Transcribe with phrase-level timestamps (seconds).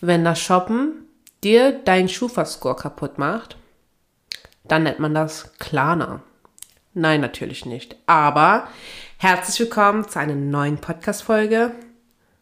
[0.00, 1.06] Wenn das Shoppen
[1.42, 3.56] dir deinen Schufa-Score kaputt macht,
[4.64, 6.20] dann nennt man das Klarna.
[6.92, 7.96] Nein, natürlich nicht.
[8.06, 8.68] Aber
[9.16, 11.72] herzlich willkommen zu einer neuen Podcast-Folge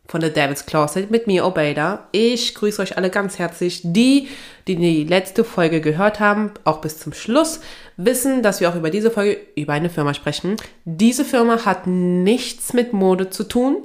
[0.06, 2.08] von The Devil's Closet mit mir, Obeda.
[2.10, 3.82] Ich grüße euch alle ganz herzlich.
[3.84, 4.28] Die,
[4.66, 7.60] die die letzte Folge gehört haben, auch bis zum Schluss,
[7.96, 10.56] wissen, dass wir auch über diese Folge über eine Firma sprechen.
[10.84, 13.76] Diese Firma hat nichts mit Mode zu tun,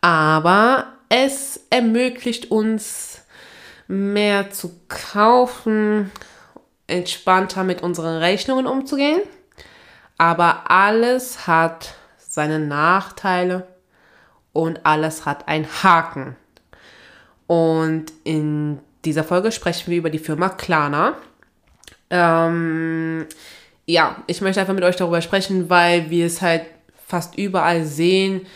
[0.00, 3.22] aber es ermöglicht uns
[3.86, 6.10] mehr zu kaufen,
[6.86, 9.20] entspannter mit unseren Rechnungen umzugehen.
[10.18, 13.66] Aber alles hat seine Nachteile
[14.52, 16.36] und alles hat einen Haken.
[17.46, 21.14] Und in dieser Folge sprechen wir über die Firma Klarna.
[22.10, 23.26] Ähm,
[23.86, 26.62] ja, ich möchte einfach mit euch darüber sprechen, weil wir es halt
[27.06, 28.46] fast überall sehen.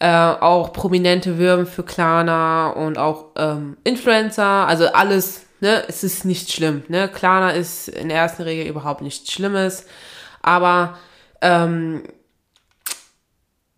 [0.00, 6.24] Äh, auch Prominente wirben für Klarna und auch ähm, Influencer, also alles, ne, es ist
[6.24, 9.86] nicht schlimm, ne, Klarna ist in der ersten Regel überhaupt nichts Schlimmes,
[10.40, 10.96] aber
[11.42, 12.04] ähm,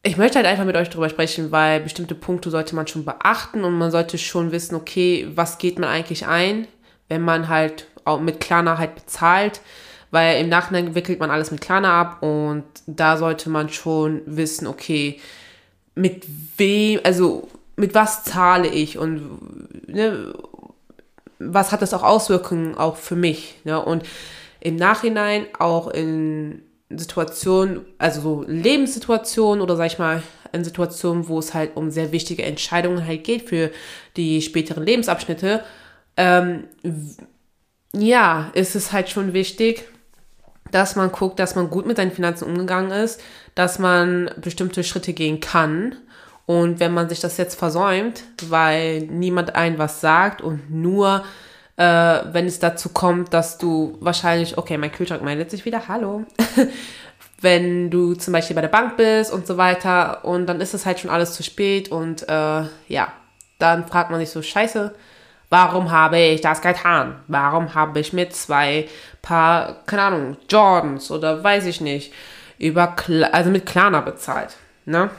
[0.03, 3.65] ich möchte halt einfach mit euch darüber sprechen, weil bestimmte Punkte sollte man schon beachten
[3.65, 6.69] und man sollte schon wissen, okay, was geht man eigentlich ein,
[7.09, 9.63] wenn man halt auch mit Klarna halt bezahlt,
[10.11, 14.67] weil im Nachhinein wickelt man alles mit Klarna ab und da sollte man schon wissen,
[14.67, 15.19] okay,
[15.95, 20.33] mit wem, also mit was zahle ich und ne,
[21.39, 23.83] was hat das auch Auswirkungen auch für mich, ne?
[23.83, 24.05] Und
[24.61, 31.39] im Nachhinein auch in Situationen, also so Lebenssituationen oder sag ich mal, in Situationen, wo
[31.39, 33.71] es halt um sehr wichtige Entscheidungen halt geht für
[34.17, 35.65] die späteren Lebensabschnitte,
[36.17, 36.65] ähm,
[37.93, 39.85] ja, ist es halt schon wichtig,
[40.71, 43.21] dass man guckt, dass man gut mit seinen Finanzen umgegangen ist,
[43.55, 45.97] dass man bestimmte Schritte gehen kann.
[46.47, 51.25] Und wenn man sich das jetzt versäumt, weil niemand ein was sagt und nur
[51.77, 51.83] äh,
[52.33, 56.25] wenn es dazu kommt, dass du wahrscheinlich, okay, mein Kühlschrank meldet sich wieder, hallo.
[57.41, 60.85] wenn du zum Beispiel bei der Bank bist und so weiter und dann ist es
[60.85, 63.13] halt schon alles zu spät und äh, ja,
[63.59, 64.95] dann fragt man sich so, scheiße,
[65.49, 67.21] warum habe ich das getan?
[67.29, 68.89] Warum habe ich mit zwei
[69.23, 72.13] Paar, keine Ahnung, Jordans oder weiß ich nicht,
[72.61, 72.95] über,
[73.33, 75.11] also mit Klarna bezahlt, ne?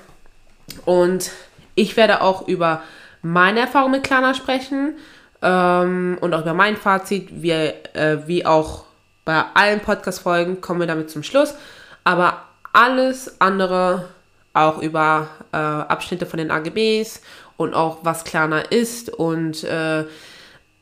[0.85, 1.31] Und
[1.75, 2.83] ich werde auch über
[3.21, 4.95] meine Erfahrung mit Klarna sprechen
[5.41, 8.85] ähm, und auch über mein Fazit, wie, äh, wie auch
[9.25, 11.55] bei allen Podcast-Folgen kommen wir damit zum Schluss.
[12.03, 12.43] Aber
[12.73, 14.07] alles andere,
[14.53, 17.21] auch über äh, Abschnitte von den AGBs
[17.57, 20.05] und auch was Klarna ist und äh,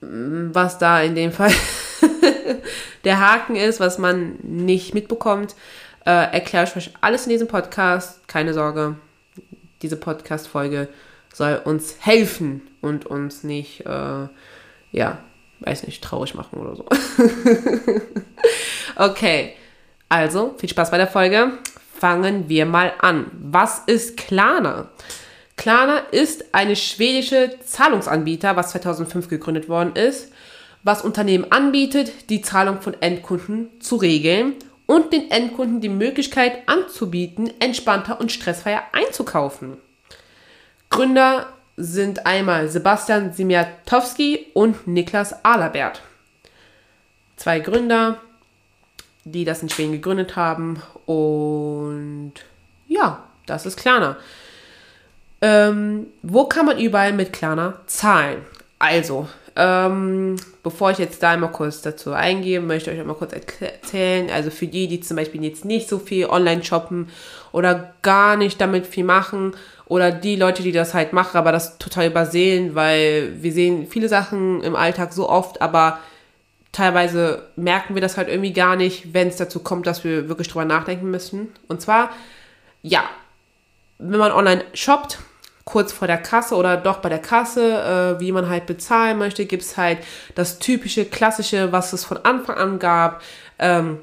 [0.01, 1.51] was da in dem Fall
[3.03, 5.55] der Haken ist, was man nicht mitbekommt,
[6.05, 8.27] äh, erkläre ich euch alles in diesem Podcast.
[8.27, 8.95] Keine Sorge,
[9.81, 10.89] diese Podcast-Folge
[11.33, 14.27] soll uns helfen und uns nicht, äh,
[14.91, 15.19] ja,
[15.59, 16.85] weiß nicht, traurig machen oder so.
[18.95, 19.53] okay,
[20.07, 21.53] also viel Spaß bei der Folge.
[21.99, 23.29] Fangen wir mal an.
[23.33, 24.89] Was ist Klarna?
[25.57, 30.31] Klarna ist eine schwedische Zahlungsanbieter, was 2005 gegründet worden ist,
[30.83, 34.53] was Unternehmen anbietet, die Zahlung von Endkunden zu regeln
[34.89, 39.77] und den Endkunden die Möglichkeit anzubieten, entspannter und stressfreier einzukaufen.
[40.89, 41.45] Gründer
[41.77, 46.01] sind einmal Sebastian Simiatowski und Niklas Alabert.
[47.35, 48.19] Zwei Gründer,
[49.25, 50.81] die das in Schweden gegründet haben.
[51.05, 52.33] Und
[52.87, 54.17] ja, das ist Klarna.
[55.41, 58.41] Ähm, wo kann man überall mit Klarna zahlen?
[58.79, 63.33] Also, ähm, bevor ich jetzt da einmal kurz dazu eingehe, möchte ich euch einmal kurz
[63.33, 64.29] erzählen.
[64.29, 67.09] Also für die, die zum Beispiel jetzt nicht so viel online shoppen
[67.51, 69.53] oder gar nicht damit viel machen
[69.85, 74.07] oder die Leute, die das halt machen, aber das total übersehen, weil wir sehen viele
[74.07, 75.99] Sachen im Alltag so oft, aber
[76.71, 80.47] teilweise merken wir das halt irgendwie gar nicht, wenn es dazu kommt, dass wir wirklich
[80.47, 81.49] drüber nachdenken müssen.
[81.67, 82.11] Und zwar,
[82.81, 83.03] ja,
[83.97, 85.19] wenn man online shoppt,
[85.69, 89.45] kurz vor der Kasse oder doch bei der Kasse, äh, wie man halt bezahlen möchte,
[89.45, 89.99] gibt es halt
[90.33, 93.21] das typische, klassische, was es von Anfang an gab,
[93.59, 93.99] ähm,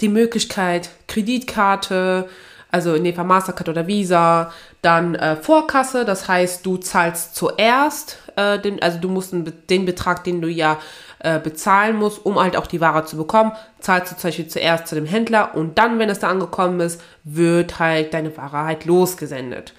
[0.00, 2.28] die Möglichkeit, Kreditkarte,
[2.70, 8.18] also in dem Fall Mastercard oder Visa, dann äh, Vorkasse, das heißt, du zahlst zuerst,
[8.36, 9.34] äh, den, also du musst
[9.70, 10.78] den Betrag, den du ja
[11.18, 14.86] äh, bezahlen musst, um halt auch die Ware zu bekommen, zahlst du zum Beispiel zuerst
[14.86, 18.84] zu dem Händler und dann, wenn es da angekommen ist, wird halt deine Ware halt
[18.84, 19.74] losgesendet.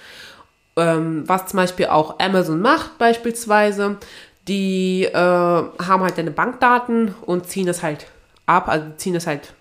[0.75, 3.97] Ähm, was zum Beispiel auch Amazon macht beispielsweise,
[4.47, 8.07] die äh, haben halt deine Bankdaten und ziehen es halt
[8.45, 9.53] ab, also ziehen es halt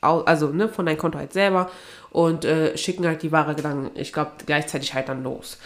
[0.00, 1.70] also ne, von deinem Konto halt selber
[2.10, 5.58] und äh, schicken halt die Ware dann, ich glaube, gleichzeitig halt dann los.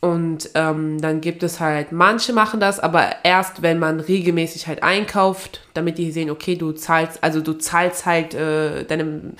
[0.00, 4.82] Und ähm, dann gibt es halt, manche machen das, aber erst wenn man regelmäßig halt
[4.82, 9.32] einkauft, damit die sehen, okay, du zahlst, also du zahlst halt äh, deine,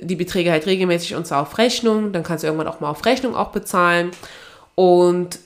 [0.00, 3.04] die Beträge halt regelmäßig und zwar auf Rechnung, dann kannst du irgendwann auch mal auf
[3.04, 4.10] Rechnung auch bezahlen.
[4.74, 5.38] Und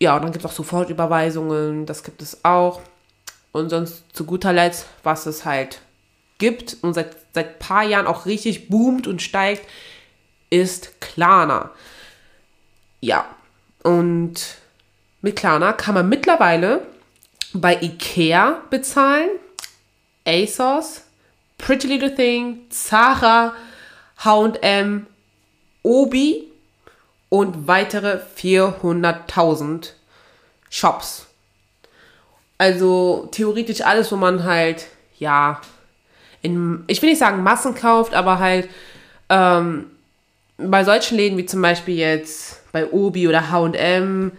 [0.00, 2.80] ja, und dann gibt es auch Sofortüberweisungen, das gibt es auch.
[3.52, 5.80] Und sonst zu guter Letzt, was es halt
[6.38, 9.66] gibt und seit, seit paar Jahren auch richtig boomt und steigt,
[10.48, 11.70] ist Klarna.
[13.00, 13.26] Ja,
[13.82, 14.56] und
[15.22, 16.86] mit Klarna kann man mittlerweile
[17.52, 19.28] bei Ikea bezahlen,
[20.26, 21.02] ASOS,
[21.60, 23.54] Pretty Little Thing, Zara,
[24.18, 25.06] H&M,
[25.82, 26.48] Obi
[27.28, 29.90] und weitere 400.000
[30.68, 31.26] Shops.
[32.58, 34.86] Also theoretisch alles, wo man halt,
[35.18, 35.60] ja,
[36.42, 38.68] in, ich will nicht sagen Massen kauft, aber halt
[39.28, 39.86] ähm,
[40.58, 44.32] bei solchen Läden wie zum Beispiel jetzt bei Obi oder HM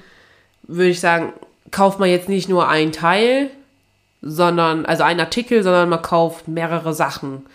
[0.64, 1.34] würde ich sagen,
[1.72, 3.50] kauft man jetzt nicht nur ein Teil,
[4.22, 7.46] sondern, also einen Artikel, sondern man kauft mehrere Sachen.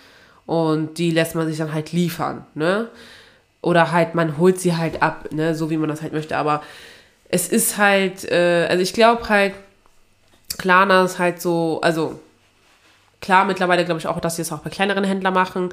[0.46, 2.88] Und die lässt man sich dann halt liefern, ne?
[3.62, 5.54] Oder halt, man holt sie halt ab, ne?
[5.54, 6.36] So wie man das halt möchte.
[6.36, 6.62] Aber
[7.28, 9.54] es ist halt, äh, also ich glaube halt,
[10.58, 12.20] Klarna ist halt so, also
[13.20, 15.70] klar, mittlerweile glaube ich auch, dass sie es auch bei kleineren Händlern machen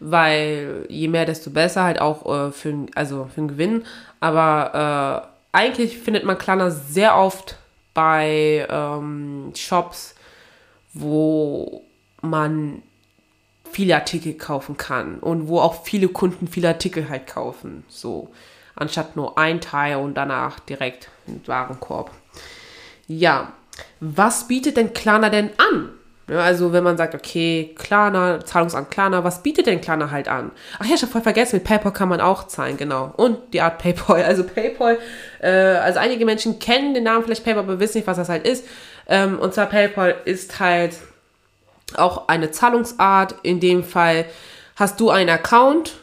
[0.00, 3.84] weil je mehr, desto besser, halt auch äh, für, also für einen Gewinn.
[4.20, 7.56] Aber äh, eigentlich findet man Klarna sehr oft
[7.94, 10.13] bei ähm, Shops,
[10.94, 11.84] wo
[12.22, 12.82] man
[13.70, 17.84] viele Artikel kaufen kann und wo auch viele Kunden viele Artikel halt kaufen.
[17.88, 18.30] So,
[18.76, 22.10] anstatt nur ein Teil und danach direkt einen Warenkorb.
[23.06, 23.52] Ja,
[24.00, 25.90] was bietet denn Klarna denn an?
[26.28, 30.52] Ja, also wenn man sagt, okay, Klarna, Zahlungsamt Klarna, was bietet denn Klarna halt an?
[30.78, 33.12] Ach ja, ich habe voll vergessen, mit PayPal kann man auch zahlen, genau.
[33.16, 34.98] Und die Art PayPal, also PayPal,
[35.40, 38.46] äh, also einige Menschen kennen den Namen vielleicht PayPal, aber wissen nicht, was das halt
[38.46, 38.64] ist.
[39.08, 40.96] Ähm, und zwar PayPal ist halt
[41.96, 43.36] auch eine Zahlungsart.
[43.42, 44.24] In dem Fall
[44.76, 45.94] hast du einen Account,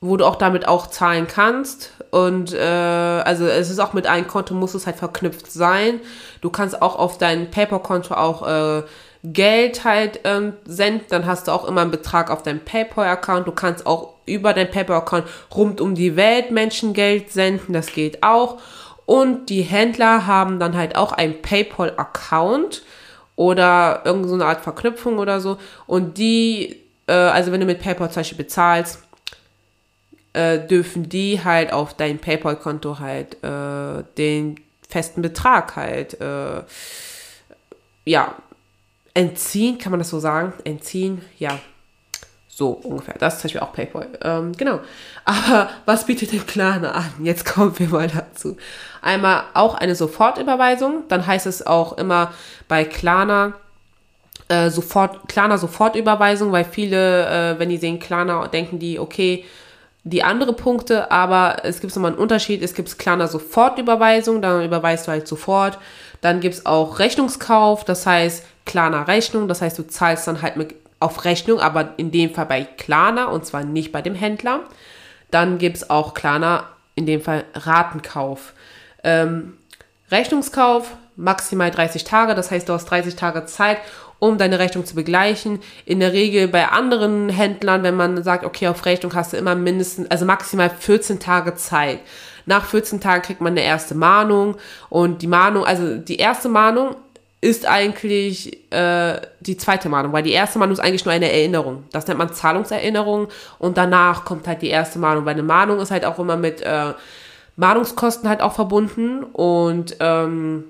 [0.00, 1.92] wo du auch damit auch zahlen kannst.
[2.10, 6.00] Und äh, also es ist auch mit einem Konto, muss es halt verknüpft sein.
[6.40, 8.82] Du kannst auch auf dein PayPal-Konto auch äh,
[9.24, 13.48] Geld halt ähm, senden, dann hast du auch immer einen Betrag auf deinem PayPal-Account.
[13.48, 18.22] Du kannst auch über dein PayPal-Account rund um die Welt Menschen Geld senden, das geht
[18.22, 18.58] auch.
[19.08, 22.82] Und die Händler haben dann halt auch einen PayPal-Account
[23.36, 25.56] oder irgendeine Art Verknüpfung oder so.
[25.86, 26.76] Und die,
[27.06, 29.02] äh, also wenn du mit PayPal zum Beispiel bezahlst,
[30.34, 34.56] äh, dürfen die halt auf dein PayPal-Konto halt äh, den
[34.86, 36.64] festen Betrag halt, äh,
[38.04, 38.34] ja,
[39.14, 40.52] entziehen, kann man das so sagen?
[40.64, 41.58] Entziehen, ja.
[42.58, 43.14] So ungefähr.
[43.20, 44.08] Das ist zum Beispiel auch PayPal.
[44.20, 44.80] Ähm, genau.
[45.24, 47.12] Aber was bietet denn Klarna an?
[47.22, 48.56] Jetzt kommen wir mal dazu.
[49.00, 51.04] Einmal auch eine Sofortüberweisung.
[51.06, 52.32] Dann heißt es auch immer
[52.66, 53.52] bei Klarna,
[54.48, 59.44] äh, sofort, Klarna Sofortüberweisung, weil viele, äh, wenn die sehen Klarna, denken die, okay,
[60.02, 62.60] die andere Punkte, aber es gibt nochmal einen Unterschied.
[62.64, 65.78] Es gibt Klarna Sofortüberweisung, dann überweist du halt sofort.
[66.22, 70.56] Dann gibt es auch Rechnungskauf, das heißt Klarna Rechnung, das heißt, du zahlst dann halt
[70.56, 74.60] mit, auf Rechnung, aber in dem Fall bei Klarna und zwar nicht bei dem Händler.
[75.30, 76.64] Dann gibt es auch Klarna,
[76.94, 78.54] in dem Fall Ratenkauf.
[79.04, 79.54] Ähm,
[80.10, 83.78] Rechnungskauf maximal 30 Tage, das heißt, du hast 30 Tage Zeit,
[84.20, 85.60] um deine Rechnung zu begleichen.
[85.84, 89.54] In der Regel bei anderen Händlern, wenn man sagt, okay, auf Rechnung hast du immer
[89.54, 92.00] mindestens, also maximal 14 Tage Zeit.
[92.46, 94.56] Nach 14 Tagen kriegt man eine erste Mahnung
[94.88, 96.96] und die Mahnung, also die erste Mahnung
[97.40, 101.84] ist eigentlich äh, die zweite Mahnung, weil die erste Mahnung ist eigentlich nur eine Erinnerung.
[101.92, 103.28] Das nennt man Zahlungserinnerung
[103.58, 106.60] und danach kommt halt die erste Mahnung, weil eine Mahnung ist halt auch immer mit
[106.62, 106.94] äh,
[107.56, 110.64] Mahnungskosten halt auch verbunden und ähm,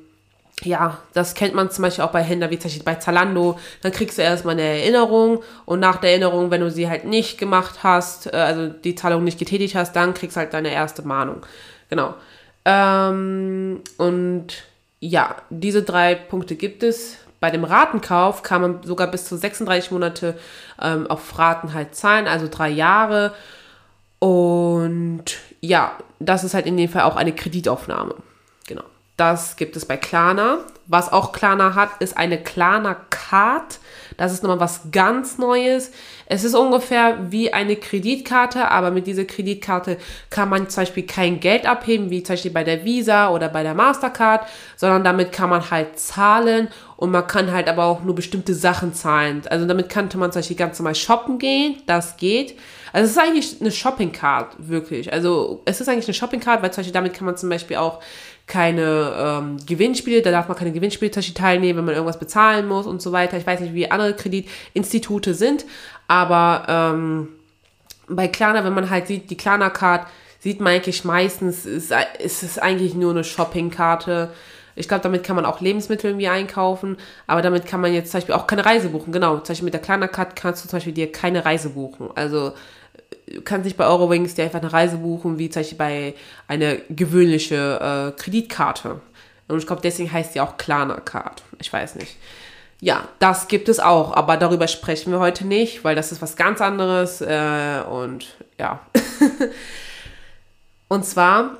[0.63, 3.59] ja, das kennt man zum Beispiel auch bei Händlern wie zum Beispiel bei Zalando.
[3.83, 7.39] Dann kriegst du erstmal eine Erinnerung und nach der Erinnerung, wenn du sie halt nicht
[7.39, 11.03] gemacht hast, äh, also die Zahlung nicht getätigt hast, dann kriegst du halt deine erste
[11.03, 11.47] Mahnung.
[11.89, 12.15] Genau.
[12.65, 14.47] Ähm, und
[15.01, 17.17] ja, diese drei Punkte gibt es.
[17.41, 20.37] Bei dem Ratenkauf kann man sogar bis zu 36 Monate
[20.83, 23.33] ähm, auf Raten halt zahlen, also drei Jahre.
[24.19, 25.25] Und
[25.61, 28.17] ja, das ist halt in dem Fall auch eine Kreditaufnahme.
[28.67, 28.83] Genau.
[29.17, 30.59] Das gibt es bei Klarna.
[30.87, 33.79] Was auch Klarna hat, ist eine Klarna Card.
[34.19, 35.93] Das ist nochmal was ganz Neues.
[36.27, 39.97] Es ist ungefähr wie eine Kreditkarte, aber mit dieser Kreditkarte
[40.29, 43.63] kann man zum Beispiel kein Geld abheben, wie zum Beispiel bei der Visa oder bei
[43.63, 44.47] der Mastercard,
[44.77, 48.93] sondern damit kann man halt zahlen und man kann halt aber auch nur bestimmte Sachen
[48.93, 49.43] zahlen.
[49.49, 52.59] Also damit könnte man zum Beispiel ganz normal shoppen gehen, das geht.
[52.93, 55.13] Also es ist eigentlich eine Shopping-Card, wirklich.
[55.13, 58.01] Also es ist eigentlich eine Shopping-Card, weil zum Beispiel damit kann man zum Beispiel auch
[58.47, 63.03] keine ähm, Gewinnspiele, da darf man keine Gewinnspiele teilnehmen, wenn man irgendwas bezahlen muss und
[63.03, 63.37] so weiter.
[63.37, 65.67] Ich weiß nicht, wie andere Kreditinstitute sind,
[66.09, 67.29] aber ähm,
[68.09, 70.07] bei Klarna, wenn man halt sieht, die Klarna-Card,
[70.41, 74.33] sieht man eigentlich meistens, ist, ist es eigentlich nur eine Shopping-Karte.
[74.79, 78.19] Ich glaube, damit kann man auch Lebensmittel irgendwie einkaufen, aber damit kann man jetzt zum
[78.19, 79.13] Beispiel auch keine Reise buchen.
[79.13, 82.11] Genau, zum Beispiel mit der Klarna-Card kannst du zum Beispiel dir keine Reise buchen.
[82.15, 82.53] Also
[83.27, 86.15] du kannst nicht bei Eurowings dir einfach eine Reise buchen, wie zum Beispiel bei
[86.47, 89.01] einer gewöhnlichen äh, Kreditkarte.
[89.49, 91.43] Und ich glaube, deswegen heißt sie auch Klarna-Card.
[91.59, 92.17] Ich weiß nicht.
[92.81, 96.37] Ja, das gibt es auch, aber darüber sprechen wir heute nicht, weil das ist was
[96.37, 98.81] ganz anderes äh, und ja.
[100.89, 101.59] und zwar,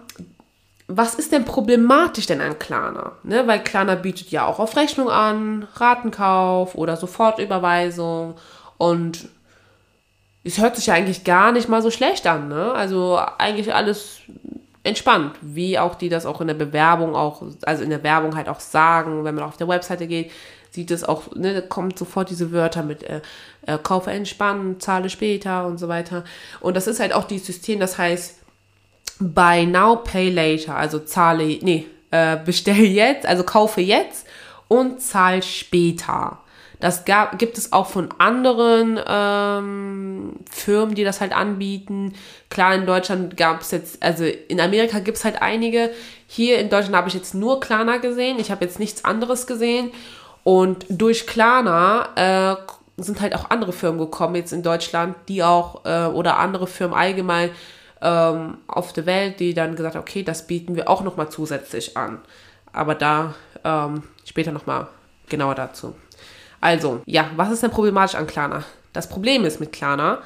[0.89, 3.13] was ist denn problematisch denn an Klarna?
[3.23, 3.47] Ne?
[3.47, 8.37] Weil Klarna bietet ja auch auf Rechnung an, Ratenkauf oder Sofortüberweisung
[8.79, 9.29] und
[10.45, 12.73] es hört sich ja eigentlich gar nicht mal so schlecht an, ne?
[12.73, 14.21] Also eigentlich alles
[14.83, 18.49] entspannt, wie auch die das auch in der Bewerbung auch, also in der Werbung halt
[18.49, 20.31] auch sagen, wenn man auf der Webseite geht
[20.71, 23.21] sieht es auch, ne, da kommen sofort diese Wörter mit äh,
[23.67, 26.25] äh, kaufe entspannen, zahle später und so weiter.
[26.61, 28.39] Und das ist halt auch dieses System, das heißt
[29.21, 34.27] Buy Now, Pay Later, also zahle, nee, äh, bestell jetzt, also kaufe jetzt
[34.69, 36.39] und zahl später.
[36.81, 42.15] Das gab, gibt es auch von anderen ähm, Firmen, die das halt anbieten.
[42.51, 45.91] Klar, in Deutschland gab es jetzt, also in Amerika gibt es halt einige.
[46.29, 48.39] Hier in Deutschland habe ich jetzt nur Klarna gesehen.
[48.39, 49.91] Ich habe jetzt nichts anderes gesehen.
[50.45, 52.11] Und durch Klarna
[52.97, 56.69] äh, sind halt auch andere Firmen gekommen jetzt in Deutschland, die auch, äh, oder andere
[56.69, 57.51] Firmen allgemein
[58.01, 61.97] ähm, auf der Welt, die dann gesagt haben, okay, das bieten wir auch nochmal zusätzlich
[61.97, 62.21] an.
[62.73, 64.89] Aber da ähm, später nochmal
[65.29, 65.95] genauer dazu.
[66.61, 68.65] Also, ja, was ist denn problematisch an Klarna?
[68.93, 70.19] Das Problem ist mit Klarna,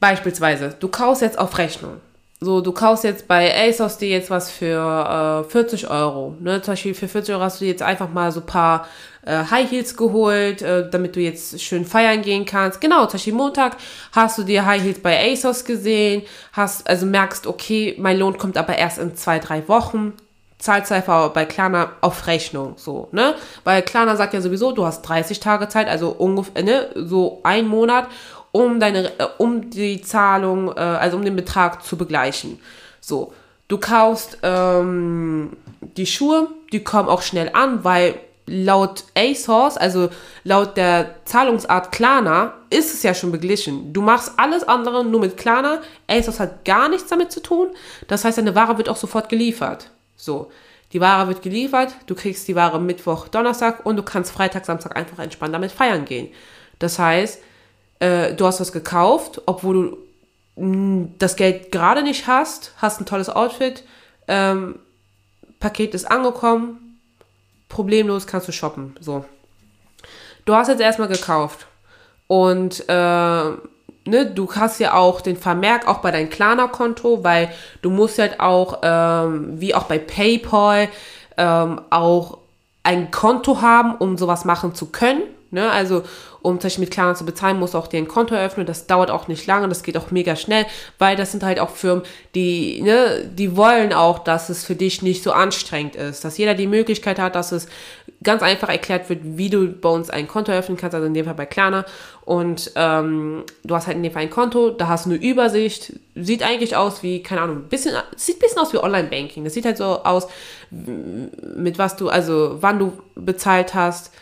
[0.00, 2.00] beispielsweise, du kaufst jetzt auf Rechnung.
[2.38, 6.36] So, du kaufst jetzt bei ASOS dir jetzt was für äh, 40 Euro.
[6.38, 6.60] Ne?
[6.60, 8.86] Zum Beispiel für 40 Euro hast du jetzt einfach mal so ein paar
[9.24, 12.82] äh, High Heels geholt, äh, damit du jetzt schön feiern gehen kannst.
[12.82, 13.78] Genau, zum Beispiel Montag
[14.12, 18.58] hast du dir High Heels bei ASOS gesehen, hast, also merkst, okay, mein Lohn kommt
[18.58, 20.12] aber erst in zwei, drei Wochen.
[20.58, 23.34] Zahlst einfach bei Klarna auf Rechnung, so, ne?
[23.64, 27.66] Weil Klarna sagt ja sowieso, du hast 30 Tage Zeit, also ungefähr, ne, so ein
[27.68, 28.08] Monat
[28.56, 32.58] um deine, äh, um die Zahlung, äh, also um den Betrag zu begleichen.
[33.00, 33.32] So,
[33.68, 35.56] du kaufst ähm,
[35.96, 38.14] die Schuhe, die kommen auch schnell an, weil
[38.46, 40.08] laut ASOS, also
[40.44, 43.92] laut der Zahlungsart Klarna, ist es ja schon beglichen.
[43.92, 45.82] Du machst alles andere nur mit Klarna.
[46.06, 47.68] ASOS hat gar nichts damit zu tun.
[48.08, 49.90] Das heißt, deine Ware wird auch sofort geliefert.
[50.16, 50.50] So.
[50.92, 54.96] Die Ware wird geliefert, du kriegst die Ware Mittwoch, Donnerstag und du kannst Freitag, Samstag
[54.96, 56.28] einfach entspannt damit feiern gehen.
[56.78, 57.42] Das heißt,
[57.98, 59.74] äh, du hast was gekauft, obwohl
[60.56, 63.84] du mh, mm, das Geld gerade nicht hast, hast ein tolles Outfit,
[64.28, 64.78] ähm,
[65.60, 67.00] Paket ist angekommen,
[67.68, 68.94] problemlos kannst du shoppen.
[69.00, 69.24] So.
[70.44, 71.66] Du hast jetzt erstmal gekauft
[72.26, 77.50] und äh, ne, du hast ja auch den Vermerk auch bei deinem Klarna-Konto, weil
[77.82, 80.88] du musst halt auch, ähm, wie auch bei PayPal,
[81.36, 82.38] ähm, auch
[82.82, 85.22] ein Konto haben, um sowas machen zu können.
[85.56, 85.70] Ne?
[85.70, 86.02] Also
[86.42, 88.66] um zum Beispiel mit Klarna zu bezahlen, musst du auch dir ein Konto eröffnen.
[88.66, 90.66] Das dauert auch nicht lange, das geht auch mega schnell,
[90.98, 95.00] weil das sind halt auch Firmen, die, ne, die wollen auch, dass es für dich
[95.00, 96.24] nicht so anstrengend ist.
[96.24, 97.68] Dass jeder die Möglichkeit hat, dass es
[98.22, 101.24] ganz einfach erklärt wird, wie du bei uns ein Konto eröffnen kannst, also in dem
[101.24, 101.86] Fall bei Klarna.
[102.26, 105.94] Und ähm, du hast halt in dem Fall ein Konto, da hast du eine Übersicht,
[106.14, 109.42] sieht eigentlich aus wie, keine Ahnung, bisschen, sieht ein bisschen aus wie Online-Banking.
[109.42, 110.28] Das sieht halt so aus,
[110.70, 114.12] mit was du, also wann du bezahlt hast,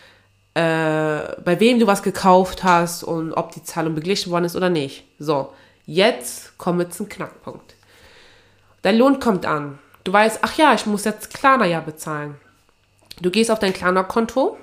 [0.54, 4.70] äh, bei wem du was gekauft hast und ob die Zahlung beglichen worden ist oder
[4.70, 5.04] nicht.
[5.18, 5.52] So,
[5.86, 7.74] jetzt kommen wir zum Knackpunkt.
[8.82, 9.78] Dein Lohn kommt an.
[10.04, 12.36] Du weißt, ach ja, ich muss jetzt Klarna ja bezahlen.
[13.20, 14.58] Du gehst auf dein Klarna-Konto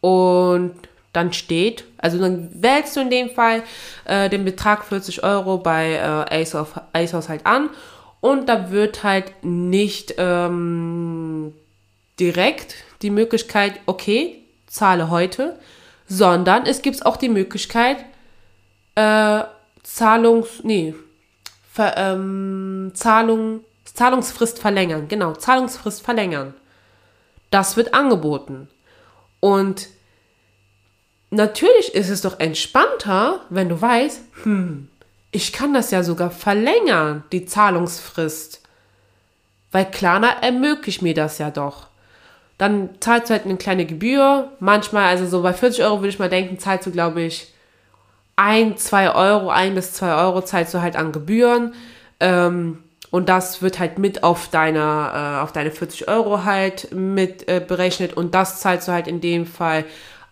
[0.00, 0.74] und
[1.12, 3.62] dann steht, also dann wählst du in dem Fall
[4.04, 7.70] äh, den Betrag 40 Euro bei äh, ASOS, ASOS halt an
[8.20, 11.54] und da wird halt nicht ähm,
[12.20, 15.58] direkt die Möglichkeit, okay, zahle heute,
[16.06, 18.04] sondern es gibt auch die Möglichkeit,
[18.94, 19.42] äh,
[19.82, 20.94] Zahlungs, nee,
[21.72, 26.54] Ver, ähm, Zahlungs, Zahlungsfrist verlängern, genau, Zahlungsfrist verlängern.
[27.50, 28.68] Das wird angeboten.
[29.40, 29.88] Und
[31.30, 34.88] natürlich ist es doch entspannter, wenn du weißt, hm,
[35.30, 38.62] ich kann das ja sogar verlängern, die Zahlungsfrist.
[39.70, 41.88] Weil Klarna ermöglicht mir das ja doch.
[42.58, 44.52] Dann zahlst du halt eine kleine Gebühr.
[44.58, 47.52] Manchmal, also so bei 40 Euro würde ich mal denken, zahlst du, glaube ich,
[48.34, 51.74] ein, zwei Euro, ein bis zwei Euro zahlst du halt an Gebühren.
[52.20, 52.78] Ähm,
[53.10, 57.60] und das wird halt mit auf deine, äh, auf deine 40 Euro halt mit äh,
[57.66, 58.14] berechnet.
[58.14, 59.84] Und das zahlst du halt in dem Fall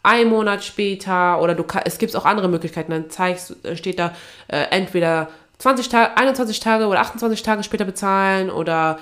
[0.02, 1.40] ein Monat später.
[1.40, 2.90] Oder du kann, es gibt auch andere Möglichkeiten.
[2.90, 4.12] Dann zeigst, äh, steht da
[4.48, 5.28] äh, entweder
[5.58, 8.98] 20 Tage, 21 Tage oder 28 Tage später bezahlen oder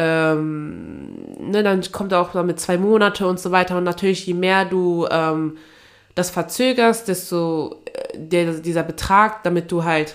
[0.00, 3.76] ähm, ne, dann kommt auch mit zwei Monate und so weiter.
[3.76, 5.56] Und natürlich, je mehr du ähm,
[6.14, 10.14] das verzögerst, desto äh, der, dieser Betrag, damit du halt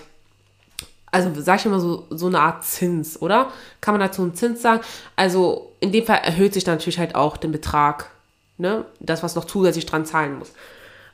[1.10, 3.52] also sag ich immer so, so eine Art Zins, oder?
[3.80, 4.80] Kann man dazu einen Zins sagen?
[5.14, 8.10] Also in dem Fall erhöht sich natürlich halt auch den Betrag,
[8.58, 8.84] ne?
[8.98, 10.52] Das, was noch zusätzlich dran zahlen muss.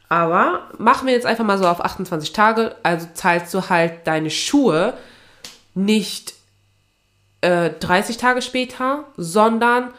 [0.09, 4.31] Aber machen wir jetzt einfach mal so auf 28 Tage, also zahlst du halt deine
[4.31, 4.95] Schuhe
[5.75, 6.33] nicht
[7.41, 9.93] äh, 30 Tage später, sondern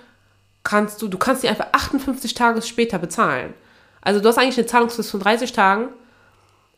[0.63, 3.53] kannst du, du kannst die einfach 58 Tage später bezahlen.
[4.01, 5.89] Also du hast eigentlich eine Zahlungsfrist von 30 Tagen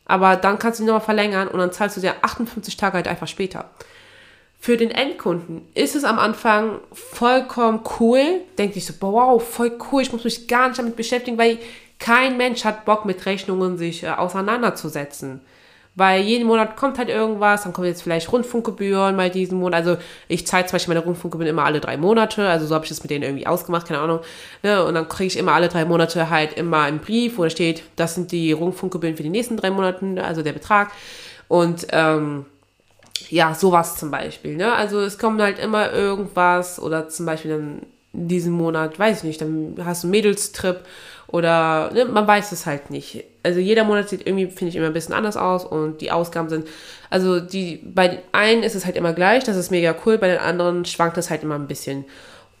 [0.06, 3.08] aber dann kannst du ihn nochmal verlängern und dann zahlst du dir 58 Tage halt
[3.08, 3.70] einfach später.
[4.58, 8.40] Für den Endkunden ist es am Anfang vollkommen cool.
[8.56, 11.58] Denkt sich so, wow, voll cool, ich muss mich gar nicht damit beschäftigen, weil
[11.98, 15.40] kein Mensch hat Bock mit Rechnungen sich äh, auseinanderzusetzen.
[15.96, 19.86] Weil jeden Monat kommt halt irgendwas, dann kommen jetzt vielleicht Rundfunkgebühren mal diesen Monat.
[19.86, 19.96] Also
[20.26, 23.02] ich zahle zum Beispiel meine Rundfunkgebühren immer alle drei Monate, also so habe ich das
[23.02, 24.20] mit denen irgendwie ausgemacht, keine Ahnung.
[24.64, 24.84] Ne?
[24.84, 27.84] Und dann kriege ich immer alle drei Monate halt immer einen Brief, wo da steht,
[27.94, 30.90] das sind die Rundfunkgebühren für die nächsten drei Monate, also der Betrag.
[31.46, 32.46] Und ähm,
[33.30, 34.56] ja, sowas zum Beispiel.
[34.56, 34.72] Ne?
[34.74, 37.82] Also es kommt halt immer irgendwas oder zum Beispiel dann
[38.12, 40.80] diesen Monat, weiß ich nicht, dann hast du einen Mädelstrip
[41.34, 43.24] oder ne, man weiß es halt nicht.
[43.42, 46.48] Also jeder Monat sieht irgendwie, finde ich, immer ein bisschen anders aus und die Ausgaben
[46.48, 46.68] sind,
[47.10, 50.28] also die, bei den einen ist es halt immer gleich, das ist mega cool, bei
[50.28, 52.04] den anderen schwankt es halt immer ein bisschen.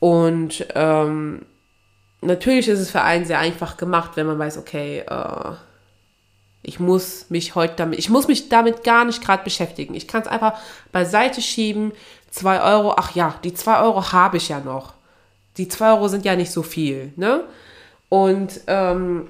[0.00, 1.46] Und ähm,
[2.20, 5.52] natürlich ist es für einen sehr einfach gemacht, wenn man weiß, okay, äh,
[6.62, 9.94] ich muss mich heute damit, ich muss mich damit gar nicht gerade beschäftigen.
[9.94, 10.54] Ich kann es einfach
[10.90, 11.92] beiseite schieben.
[12.28, 14.94] Zwei Euro, ach ja, die zwei Euro habe ich ja noch.
[15.58, 17.44] Die zwei Euro sind ja nicht so viel, ne?
[18.08, 19.28] Und ähm,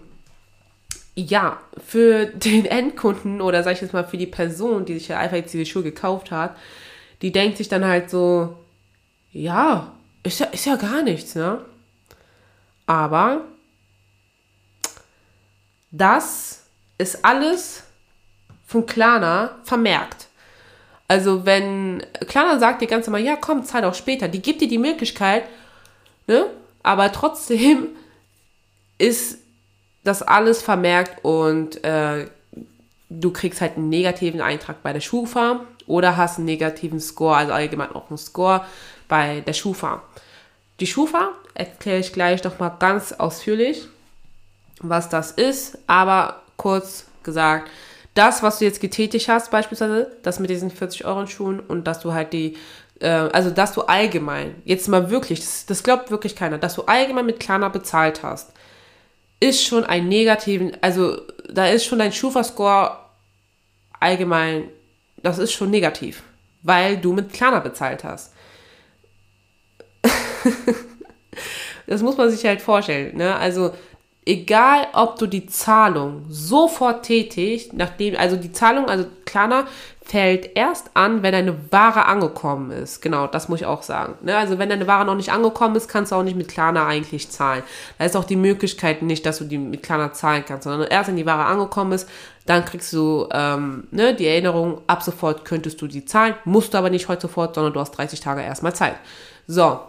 [1.15, 5.19] ja, für den Endkunden oder sag ich jetzt mal für die Person, die sich ja
[5.19, 6.57] einfach jetzt diese Schuhe gekauft hat,
[7.23, 8.57] die denkt sich dann halt so,
[9.33, 11.61] ja, ist ja, ist ja gar nichts, ne?
[12.87, 13.43] Aber
[15.91, 16.65] das
[16.99, 17.85] ist alles
[18.67, 20.27] von Klarna vermerkt.
[21.07, 24.69] Also wenn Klarna sagt dir ganz normal, ja komm, zahl auch später, die gibt dir
[24.69, 25.45] die Möglichkeit,
[26.27, 26.47] ne?
[26.83, 27.89] Aber trotzdem
[29.05, 29.39] ist
[30.03, 32.27] das alles vermerkt und äh,
[33.11, 37.53] du kriegst halt einen negativen Eintrag bei der Schufa oder hast einen negativen Score, also
[37.53, 38.65] allgemein auch einen Score
[39.09, 40.03] bei der Schufa.
[40.81, 43.87] Die Schufa erkläre ich gleich nochmal ganz ausführlich,
[44.81, 47.71] was das ist, aber kurz gesagt,
[48.15, 52.01] das, was du jetzt getätigt hast, beispielsweise, das mit diesen 40 Euro Schuhen und dass
[52.01, 52.57] du halt die,
[53.01, 56.83] äh, also dass du allgemein, jetzt mal wirklich, das, das glaubt wirklich keiner, dass du
[56.83, 58.54] allgemein mit Klarna bezahlt hast
[59.41, 61.21] ist schon ein negativen, also
[61.51, 62.97] da ist schon dein Schufa-Score
[64.01, 64.69] allgemein,
[65.23, 66.23] das ist schon negativ,
[66.63, 68.33] weil du mit Klarna bezahlt hast.
[71.87, 73.37] das muss man sich halt vorstellen, ne?
[73.37, 73.75] Also
[74.27, 79.67] egal ob du die Zahlung sofort tätigst, nachdem, also die Zahlung, also Klarna
[80.05, 83.01] fällt erst an, wenn deine Ware angekommen ist.
[83.01, 84.15] Genau, das muss ich auch sagen.
[84.23, 84.37] Ne?
[84.37, 87.31] Also wenn deine Ware noch nicht angekommen ist, kannst du auch nicht mit Klarna eigentlich
[87.31, 87.63] zahlen.
[87.99, 91.09] Da ist auch die Möglichkeit nicht, dass du die mit Klarna zahlen kannst, sondern erst
[91.09, 92.09] wenn die Ware angekommen ist,
[92.45, 96.79] dann kriegst du ähm, ne, die Erinnerung, ab sofort könntest du die zahlen, musst du
[96.79, 98.97] aber nicht heute sofort, sondern du hast 30 Tage erstmal Zeit.
[99.47, 99.81] So.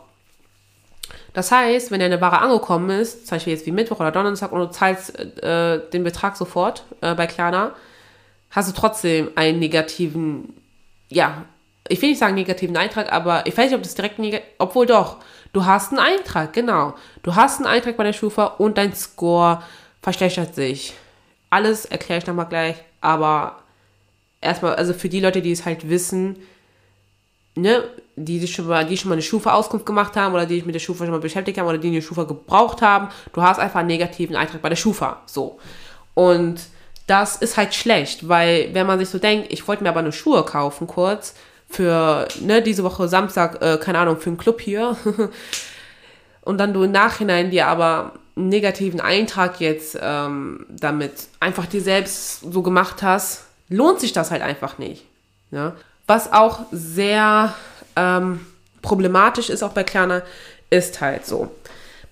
[1.36, 4.60] Das heißt, wenn deine Ware angekommen ist, zum Beispiel jetzt wie Mittwoch oder Donnerstag und
[4.62, 7.76] du zahlst äh, den Betrag sofort äh, bei Klarna,
[8.52, 10.54] hast du trotzdem einen negativen,
[11.10, 11.44] ja,
[11.90, 14.86] ich will nicht sagen negativen Eintrag, aber ich weiß nicht, ob das direkt negativ, obwohl
[14.86, 15.18] doch,
[15.52, 16.96] du hast einen Eintrag, genau.
[17.22, 19.62] Du hast einen Eintrag bei der Schufa und dein Score
[20.02, 20.94] verschlechtert sich.
[21.50, 23.58] Alles erkläre ich nochmal gleich, aber
[24.40, 26.38] erstmal, also für die Leute, die es halt wissen,
[27.56, 27.84] ne,
[28.16, 30.76] die sich schon mal, die schon mal eine Schufa-Auskunft gemacht haben oder die sich mit
[30.76, 33.80] der Schufa schon mal beschäftigt haben oder die eine Schufa gebraucht haben, du hast einfach
[33.80, 35.22] einen negativen Eintrag bei der Schufa.
[35.26, 35.60] So.
[36.14, 36.62] Und
[37.08, 40.12] das ist halt schlecht, weil wenn man sich so denkt, ich wollte mir aber eine
[40.12, 41.36] Schuhe kaufen kurz,
[41.68, 44.96] für, ne, diese Woche Samstag, äh, keine Ahnung, für einen Club hier.
[46.42, 51.82] und dann du im Nachhinein dir aber einen negativen Eintrag jetzt ähm, damit einfach dir
[51.82, 55.06] selbst so gemacht hast, lohnt sich das halt einfach nicht.
[55.52, 55.76] Ja?
[56.08, 57.54] Was auch sehr
[57.96, 58.46] ähm,
[58.82, 60.22] problematisch ist, auch bei Klarna,
[60.70, 61.50] ist halt so.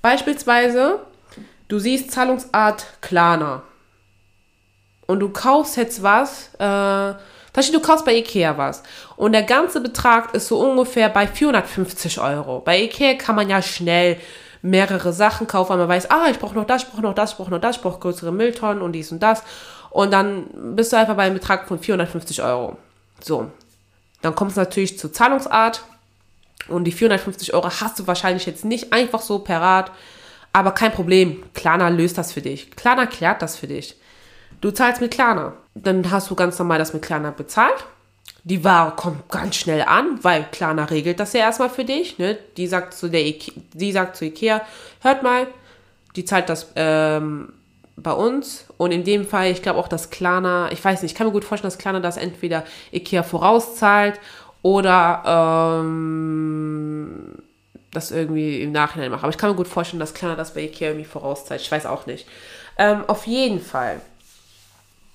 [0.02, 1.00] Beispielsweise,
[1.68, 3.64] du siehst Zahlungsart Klarna
[5.06, 7.14] und du kaufst jetzt was, äh,
[7.72, 8.84] du kaufst bei Ikea was
[9.16, 12.60] und der ganze Betrag ist so ungefähr bei 450 Euro.
[12.60, 14.18] Bei Ikea kann man ja schnell
[14.64, 17.32] mehrere Sachen kaufen, weil man weiß, ah, ich brauche noch das, ich brauche noch das,
[17.32, 19.44] ich brauche noch das, ich brauche größere Mülltonnen und dies und das.
[19.90, 22.78] Und dann bist du einfach bei einem Betrag von 450 Euro.
[23.22, 23.52] So.
[24.24, 25.84] Dann kommt es natürlich zur Zahlungsart.
[26.70, 29.92] Und die 450 Euro hast du wahrscheinlich jetzt nicht einfach so parat.
[30.54, 31.44] Aber kein Problem.
[31.54, 32.72] Klarna löst das für dich.
[32.72, 33.96] Klarna klärt das für dich.
[34.62, 35.54] Du zahlst mit Klarna.
[35.76, 37.86] Dann hast du ganz normal das mit Klarna bezahlt.
[38.46, 42.18] Die Ware kommt ganz schnell an, weil Klarna regelt das ja erstmal für dich.
[42.18, 42.38] Ne?
[42.56, 44.62] Die, sagt zu der Ike die sagt zu Ikea,
[45.02, 45.48] hört mal,
[46.16, 47.54] die zahlt das ähm,
[47.96, 48.66] bei uns.
[48.78, 51.34] Und in dem Fall, ich glaube auch, dass Klarna, ich weiß nicht, ich kann mir
[51.34, 54.20] gut vorstellen, dass Klarna das entweder Ikea vorauszahlt
[54.62, 57.36] oder ähm,
[57.92, 59.24] das irgendwie im Nachhinein macht.
[59.24, 61.62] Aber ich kann mir gut vorstellen, dass Klarna das bei Ikea irgendwie vorauszahlt.
[61.62, 62.28] Ich weiß auch nicht.
[62.78, 64.02] Ähm, auf jeden Fall.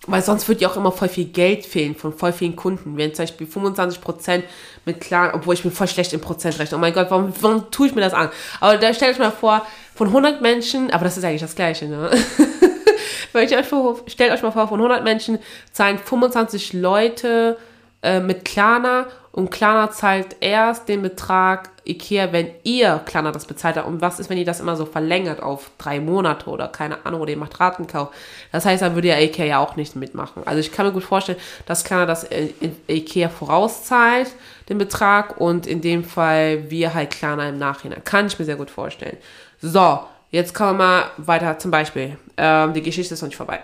[0.06, 2.96] Weil sonst würde ja auch immer voll viel Geld fehlen von voll vielen Kunden.
[2.96, 4.42] Wenn zum Beispiel 25%
[4.88, 6.77] mit Klarna, obwohl ich bin voll schlecht im Prozent rechne.
[6.77, 8.31] Oh mein Gott, warum, warum tue ich mir das an?
[8.61, 11.87] Aber da stelle ich mir vor, von 100 Menschen, aber das ist eigentlich das Gleiche,
[11.87, 12.11] ne?
[13.31, 15.38] stellt euch mal vor, von 100 Menschen
[15.70, 17.59] zahlen 25 Leute
[18.03, 19.07] äh, mit Klarna
[19.38, 23.87] und Klarna zahlt erst den Betrag Ikea, wenn ihr Klarna das bezahlt habt.
[23.87, 27.20] Und was ist, wenn ihr das immer so verlängert auf drei Monate oder keine Ahnung,
[27.20, 28.09] oder ihr macht Ratenkauf?
[28.51, 30.42] Das heißt, dann würde ja Ikea ja auch nicht mitmachen.
[30.44, 34.33] Also ich kann mir gut vorstellen, dass Klarna das in Ikea vorauszahlt,
[34.68, 38.04] den Betrag, und in dem Fall wir halt Klarna im Nachhinein.
[38.04, 39.16] Kann ich mir sehr gut vorstellen.
[39.61, 40.00] So,
[40.31, 42.16] jetzt kommen wir mal weiter zum Beispiel.
[42.37, 43.61] Ähm, die Geschichte ist noch nicht vorbei.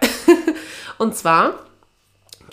[0.98, 1.54] und zwar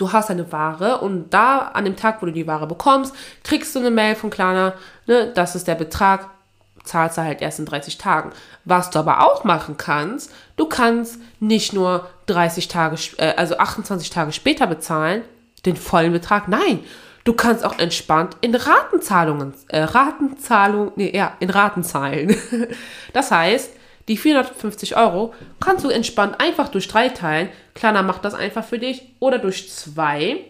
[0.01, 3.75] du hast eine Ware und da an dem Tag, wo du die Ware bekommst, kriegst
[3.75, 4.73] du eine Mail von Klarna,
[5.05, 6.29] ne, das ist der Betrag,
[6.83, 8.31] zahlst du halt erst in 30 Tagen.
[8.65, 14.09] Was du aber auch machen kannst, du kannst nicht nur 30 Tage, äh, also 28
[14.09, 15.21] Tage später bezahlen,
[15.65, 16.79] den vollen Betrag, nein,
[17.23, 22.35] du kannst auch entspannt in Ratenzahlungen, äh, Ratenzahlung, nee, ja, in Raten zahlen.
[23.13, 23.71] das heißt,
[24.07, 27.49] die 450 Euro kannst du entspannt einfach durch drei teilen.
[27.75, 29.15] Klarna macht das einfach für dich.
[29.19, 30.43] Oder durch zwei.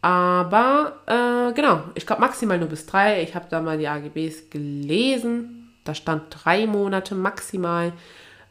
[0.00, 3.22] Aber äh, genau, ich glaube maximal nur bis drei.
[3.22, 5.74] Ich habe da mal die AGBs gelesen.
[5.84, 7.92] Da stand drei Monate maximal.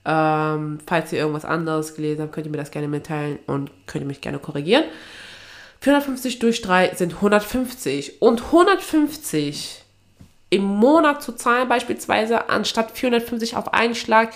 [0.06, 4.04] Ähm, falls ihr irgendwas anderes gelesen habt, könnt ihr mir das gerne mitteilen und könnt
[4.04, 4.86] ihr mich gerne korrigieren.
[5.82, 8.22] 450 durch 3 sind 150.
[8.22, 9.84] Und 150
[10.50, 14.32] im Monat zu zahlen, beispielsweise, anstatt 450 auf einen Schlag,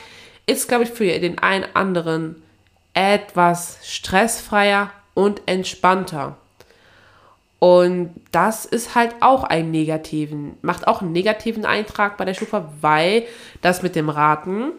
[0.45, 2.41] ist, glaube ich, für den einen anderen
[2.93, 6.37] etwas stressfreier und entspannter.
[7.59, 12.73] Und das ist halt auch ein negativen, macht auch einen negativen Eintrag bei der Schufa,
[12.81, 13.27] weil
[13.61, 14.75] das mit dem Ratenkauf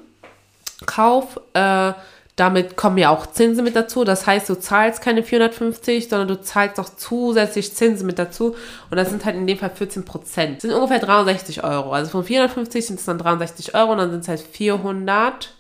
[1.54, 1.92] äh,
[2.36, 4.04] damit kommen ja auch Zinsen mit dazu.
[4.04, 8.56] Das heißt, du zahlst keine 450, sondern du zahlst auch zusätzlich Zinsen mit dazu.
[8.90, 10.62] Und das sind halt in dem Fall 14 Prozent.
[10.62, 11.92] Sind ungefähr 63 Euro.
[11.92, 15.52] Also von 450 sind es dann 63 Euro und dann sind es halt 400.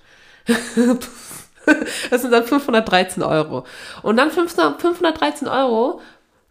[2.10, 3.64] das sind dann 513 Euro.
[4.02, 6.00] Und dann 513 Euro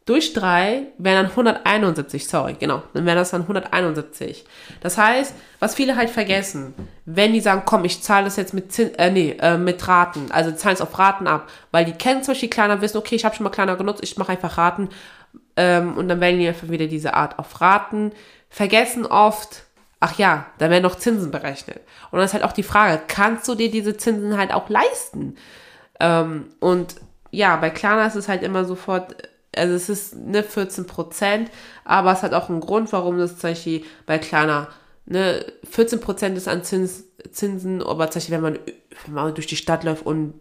[0.05, 4.45] durch 3 wären dann 171, sorry, genau, dann wären das dann 171.
[4.81, 6.73] Das heißt, was viele halt vergessen,
[7.05, 10.31] wenn die sagen, komm, ich zahle das jetzt mit Zin, äh, nee, äh, mit Raten,
[10.31, 13.25] also zahlen es auf Raten ab, weil die kennen zum Beispiel Kleiner, wissen, okay, ich
[13.25, 14.89] habe schon mal Kleiner genutzt, ich mache einfach Raten
[15.55, 18.11] ähm, und dann wählen die einfach wieder diese Art auf Raten,
[18.49, 19.63] vergessen oft,
[19.99, 21.79] ach ja, da werden noch Zinsen berechnet.
[22.09, 25.35] Und dann ist halt auch die Frage, kannst du dir diese Zinsen halt auch leisten?
[25.99, 26.95] Ähm, und
[27.29, 29.15] ja, bei Klarna ist es halt immer sofort
[29.55, 31.51] also es ist ne 14 Prozent,
[31.83, 34.69] aber es hat auch einen Grund, warum das zum Beispiel bei kleiner,
[35.05, 38.59] ne, 14 Prozent ist an Zins, Zinsen, aber zum Beispiel, wenn man,
[39.05, 40.33] wenn man durch die Stadt läuft und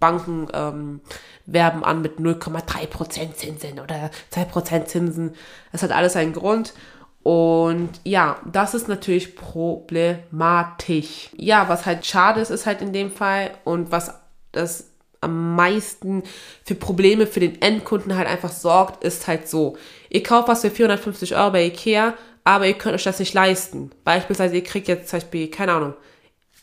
[0.00, 1.00] Banken ähm,
[1.46, 5.34] werben an mit 0,3 Prozent Zinsen oder 2 Prozent Zinsen,
[5.72, 6.74] das hat alles einen Grund.
[7.22, 11.30] Und ja, das ist natürlich problematisch.
[11.36, 14.14] Ja, was halt schade ist, ist halt in dem Fall und was
[14.52, 16.22] das am meisten
[16.64, 19.76] für Probleme für den Endkunden halt einfach sorgt, ist halt so.
[20.10, 23.90] Ihr kauft was für 450 Euro bei Ikea, aber ihr könnt euch das nicht leisten.
[24.04, 25.94] Beispielsweise, ihr kriegt jetzt zum Beispiel, keine Ahnung,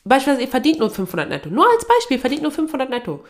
[0.04, 1.50] beispielsweise ihr verdient nur 500 netto.
[1.50, 3.24] Nur als Beispiel, verdient nur 500 netto.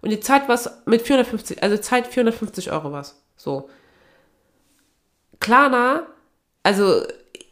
[0.00, 3.22] Und ihr zahlt was mit 450, also zahlt 450 Euro was.
[3.36, 3.68] So.
[5.38, 6.06] Klarna,
[6.62, 7.02] also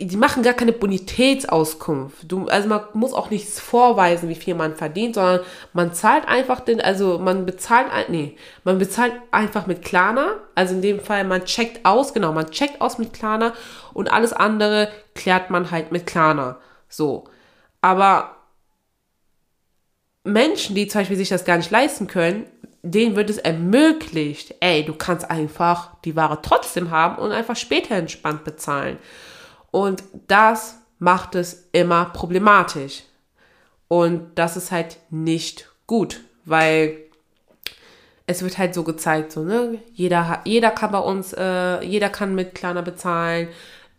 [0.07, 2.31] die machen gar keine Bonitätsauskunft.
[2.31, 5.41] Du, also man muss auch nichts vorweisen, wie viel man verdient, sondern
[5.73, 10.37] man zahlt einfach den, also man bezahlt, nee, man bezahlt einfach mit Klarna.
[10.55, 13.53] Also in dem Fall, man checkt aus, genau, man checkt aus mit Klarna
[13.93, 16.59] und alles andere klärt man halt mit Klarna.
[16.89, 17.25] So.
[17.81, 18.37] Aber
[20.25, 22.47] Menschen, die zum Beispiel sich das gar nicht leisten können,
[22.83, 27.95] denen wird es ermöglicht, ey, du kannst einfach die Ware trotzdem haben und einfach später
[27.95, 28.99] entspannt bezahlen.
[29.71, 33.05] Und das macht es immer problematisch.
[33.89, 36.99] Und das ist halt nicht gut, weil
[38.27, 42.35] es wird halt so gezeigt, so, ne, jeder, jeder kann bei uns, äh, jeder kann
[42.37, 43.49] mit Klarna bezahlen,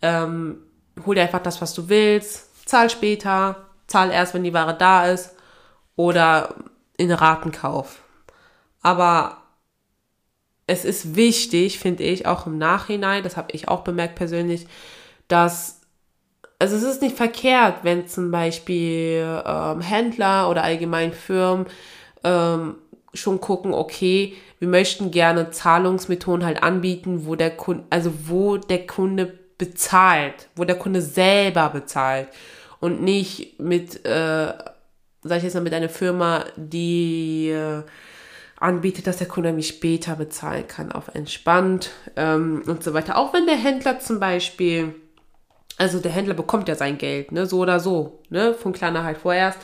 [0.02, 0.64] ähm,
[1.06, 5.08] hol dir einfach das, was du willst, zahl später, zahl erst, wenn die Ware da
[5.08, 5.36] ist.
[5.98, 6.56] Oder
[6.98, 8.02] in Ratenkauf.
[8.82, 9.38] Aber
[10.68, 14.68] es ist wichtig, finde ich, auch im Nachhinein, das habe ich auch bemerkt persönlich,
[15.32, 15.82] dass,
[16.60, 21.66] also es ist nicht verkehrt, wenn zum Beispiel ähm, Händler oder allgemein Firmen
[22.24, 22.76] ähm,
[23.14, 28.86] schon gucken, okay, wir möchten gerne Zahlungsmethoden halt anbieten, wo der Kunde, also wo der
[28.86, 32.28] Kunde bezahlt, wo der Kunde selber bezahlt
[32.80, 34.54] und nicht mit, äh,
[35.24, 37.84] sag ich jetzt mal, mit einer Firma, die äh,
[38.60, 43.18] anbietet, dass der Kunde irgendwie später bezahlen kann, auf entspannt ähm, und so weiter.
[43.18, 44.96] Auch wenn der Händler zum Beispiel,
[45.82, 49.18] also der Händler bekommt ja sein Geld, ne, so oder so, ne, von Kleiner halt
[49.18, 49.58] vorerst.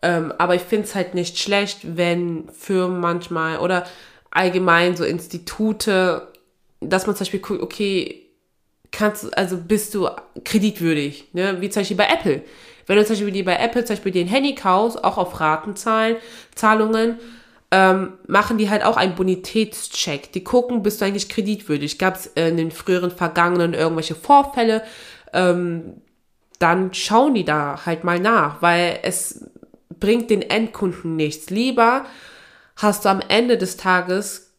[0.00, 3.84] Ähm, aber ich finde es halt nicht schlecht, wenn Firmen manchmal oder
[4.30, 6.28] allgemein so Institute,
[6.80, 8.22] dass man zum Beispiel guckt, okay,
[8.90, 10.08] kannst, also bist du
[10.46, 12.40] kreditwürdig, ne, wie zum Beispiel bei Apple.
[12.86, 16.16] Wenn du zum Beispiel bei Apple zum Beispiel den Handy kaufst, auch auf Ratenzahlen,
[16.54, 17.18] Zahlungen,
[17.70, 20.32] ähm, machen die halt auch einen Bonitätscheck.
[20.32, 21.98] Die gucken, bist du eigentlich kreditwürdig?
[21.98, 24.82] Gab es in den früheren Vergangenen irgendwelche Vorfälle?
[25.34, 26.00] Ähm,
[26.58, 29.50] dann schauen die da halt mal nach, weil es
[30.00, 31.50] bringt den Endkunden nichts.
[31.50, 32.06] Lieber
[32.76, 34.52] hast du am Ende des Tages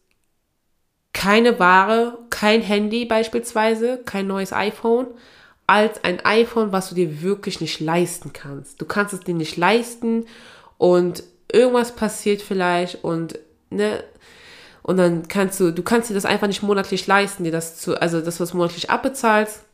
[1.12, 5.06] keine Ware, kein Handy beispielsweise, kein neues iPhone,
[5.66, 8.80] als ein iPhone, was du dir wirklich nicht leisten kannst.
[8.80, 10.26] Du kannst es dir nicht leisten
[10.78, 13.38] und irgendwas passiert vielleicht und
[13.70, 14.04] ne
[14.82, 18.00] und dann kannst du, du kannst dir das einfach nicht monatlich leisten, dir das zu,
[18.00, 19.65] also das, was monatlich abbezahlst.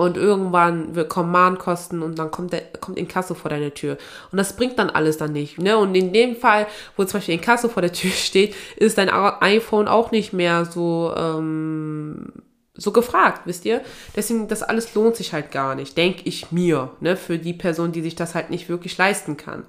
[0.00, 3.98] Und irgendwann kommen Mahnkosten und dann kommt der, kommt Inkasso vor deine Tür.
[4.32, 5.58] Und das bringt dann alles dann nicht.
[5.58, 5.76] Ne?
[5.76, 9.88] Und in dem Fall, wo zum Beispiel Inkasso vor der Tür steht, ist dein iPhone
[9.88, 12.32] auch nicht mehr so, ähm,
[12.72, 13.82] so gefragt, wisst ihr?
[14.16, 17.14] Deswegen, das alles lohnt sich halt gar nicht, denke ich mir, ne?
[17.14, 19.66] Für die Person, die sich das halt nicht wirklich leisten kann.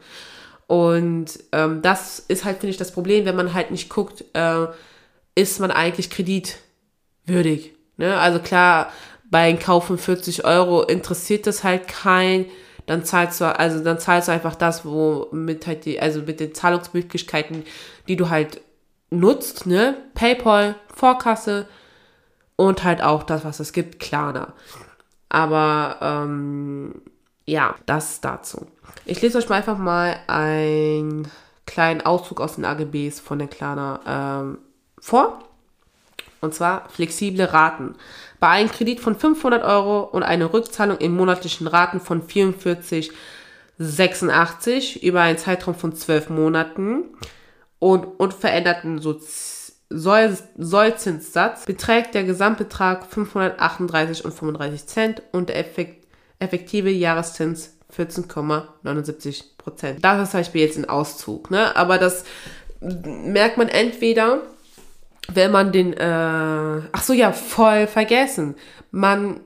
[0.66, 4.68] Und ähm, das ist halt, finde ich, das Problem, wenn man halt nicht guckt, äh,
[5.36, 7.74] ist man eigentlich kreditwürdig.
[7.98, 8.18] Ne?
[8.18, 8.92] Also klar,
[9.32, 12.46] bei einem Kauf von 40 Euro interessiert das halt kein,
[12.86, 16.40] dann zahlst du, also dann zahlst du einfach das, wo mit halt die, also mit
[16.40, 17.64] den Zahlungsmöglichkeiten,
[18.08, 18.62] die du halt
[19.10, 19.96] nutzt, ne?
[20.14, 21.68] PayPal, Vorkasse
[22.58, 24.54] und halt auch das, was es gibt, Klarna.
[25.30, 27.02] Aber ähm,
[27.46, 28.68] ja, das dazu.
[29.06, 31.30] Ich lese euch mal einfach mal einen
[31.66, 34.58] kleinen Auszug aus den AGBs von der Klarna ähm,
[35.00, 35.40] vor.
[36.42, 37.96] Und zwar flexible Raten.
[38.40, 45.22] Bei einem Kredit von 500 Euro und einer Rückzahlung in monatlichen Raten von 44,86 über
[45.22, 47.04] einen Zeitraum von 12 Monaten
[47.80, 49.20] und unveränderten so
[49.94, 56.08] Soll Sollzinssatz beträgt der Gesamtbetrag 538 und 35 Cent und der effekt
[56.40, 60.04] effektive Jahreszins 14,79 Prozent.
[60.04, 61.76] Das ist zum Beispiel jetzt ein Auszug, ne?
[61.76, 62.24] Aber das
[62.80, 64.42] merkt man entweder,
[65.36, 68.56] wenn man den, äh, ach so, ja, voll vergessen.
[68.92, 69.42] Man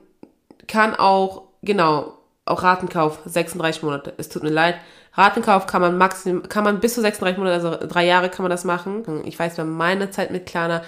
[0.66, 4.14] kann auch, genau, auch Ratenkauf, 36 Monate.
[4.18, 4.76] Es tut mir leid.
[5.14, 8.50] Ratenkauf kann man maximal, kann man bis zu 36 Monate, also drei Jahre kann man
[8.50, 9.24] das machen.
[9.24, 10.82] Ich weiß, bei meiner Zeit mit Klarna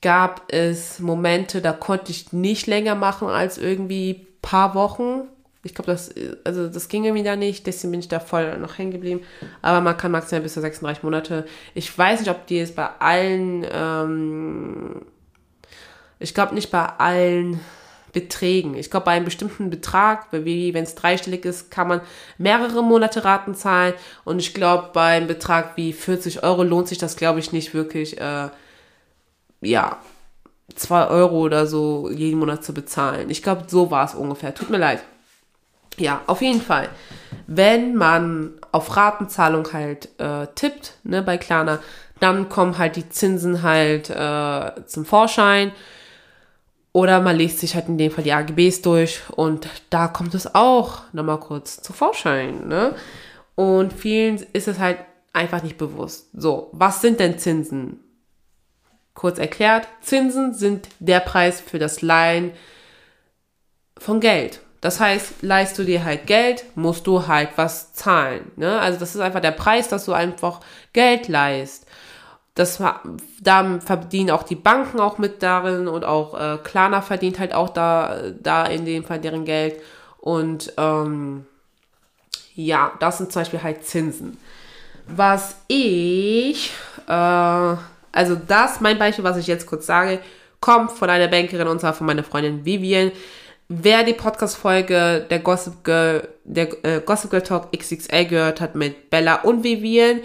[0.00, 5.28] gab es Momente, da konnte ich nicht länger machen als irgendwie paar Wochen
[5.66, 8.78] ich glaube, das, also das ging irgendwie da nicht, deswegen bin ich da voll noch
[8.78, 9.20] hängen geblieben.
[9.62, 11.44] Aber man kann maximal bis zu 36 Monate.
[11.74, 15.02] Ich weiß nicht, ob die es bei allen, ähm,
[16.18, 17.60] ich glaube nicht bei allen
[18.12, 18.76] Beträgen.
[18.76, 22.00] Ich glaube, bei einem bestimmten Betrag, wenn es dreistellig ist, kann man
[22.38, 23.92] mehrere Monate Raten zahlen.
[24.24, 27.74] Und ich glaube, bei einem Betrag wie 40 Euro lohnt sich das, glaube ich, nicht
[27.74, 28.48] wirklich, äh,
[29.60, 29.98] ja,
[30.74, 33.30] 2 Euro oder so jeden Monat zu bezahlen.
[33.30, 34.54] Ich glaube, so war es ungefähr.
[34.54, 35.02] Tut mir leid
[35.98, 36.88] ja, auf jeden Fall.
[37.46, 41.78] Wenn man auf Ratenzahlung halt äh, tippt, ne, bei Klarna,
[42.20, 45.72] dann kommen halt die Zinsen halt äh, zum Vorschein.
[46.92, 50.54] Oder man liest sich halt in dem Fall die AGBs durch und da kommt es
[50.54, 52.68] auch nochmal kurz zu Vorschein.
[52.68, 52.94] Ne?
[53.54, 54.98] Und vielen ist es halt
[55.34, 56.28] einfach nicht bewusst.
[56.32, 58.00] So, was sind denn Zinsen?
[59.12, 62.52] Kurz erklärt, Zinsen sind der Preis für das Leihen
[63.98, 64.60] von Geld.
[64.80, 68.50] Das heißt, leist du dir halt Geld, musst du halt was zahlen.
[68.56, 68.78] Ne?
[68.78, 70.60] Also das ist einfach der Preis, dass du einfach
[70.92, 71.86] Geld leist.
[72.54, 72.82] Das,
[73.40, 77.68] da verdienen auch die Banken auch mit darin und auch äh, Klarna verdient halt auch
[77.68, 79.80] da, da in dem Fall deren Geld.
[80.18, 81.46] Und ähm,
[82.54, 84.38] ja, das sind zum Beispiel halt Zinsen.
[85.06, 86.72] Was ich,
[87.06, 90.20] äh, also das, mein Beispiel, was ich jetzt kurz sage,
[90.60, 93.12] kommt von einer Bankerin und zwar von meiner Freundin Vivian.
[93.68, 99.10] Wer die Podcast-Folge der Gossip Girl, der äh, Gossip Girl Talk XXL gehört hat mit
[99.10, 100.20] Bella und Vivian,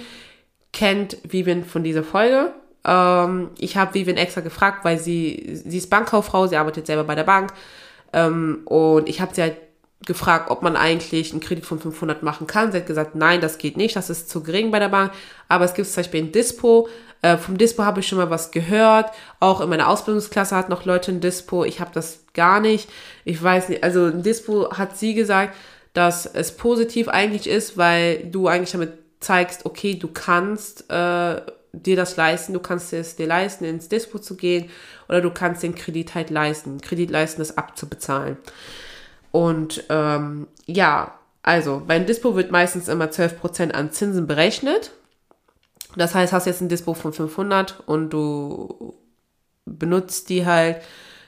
[0.71, 2.53] kennt Vivian von dieser Folge.
[2.85, 7.15] Ähm, ich habe Vivian extra gefragt, weil sie, sie ist Bankkauffrau, sie arbeitet selber bei
[7.15, 7.51] der Bank.
[8.13, 9.57] Ähm, und ich habe sie halt
[10.05, 12.71] gefragt, ob man eigentlich einen Kredit von 500 machen kann.
[12.71, 15.11] Sie hat gesagt, nein, das geht nicht, das ist zu gering bei der Bank.
[15.47, 16.87] Aber es gibt zum Beispiel ein Dispo,
[17.21, 19.11] äh, vom Dispo habe ich schon mal was gehört.
[19.39, 21.63] Auch in meiner Ausbildungsklasse hat noch Leute ein Dispo.
[21.63, 22.89] Ich habe das gar nicht.
[23.25, 23.83] Ich weiß nicht.
[23.83, 25.55] Also ein Dispo hat sie gesagt,
[25.93, 31.41] dass es positiv eigentlich ist, weil du eigentlich damit zeigst, okay, du kannst äh,
[31.73, 34.69] dir das leisten, du kannst es dir leisten, ins Dispo zu gehen
[35.07, 38.37] oder du kannst den Kredit halt leisten, Kredit leisten, das abzubezahlen.
[39.31, 44.91] Und ähm, ja, also beim Dispo wird meistens immer 12% an Zinsen berechnet.
[45.95, 48.93] Das heißt, hast jetzt ein Dispo von 500 und du
[49.65, 50.81] benutzt die halt,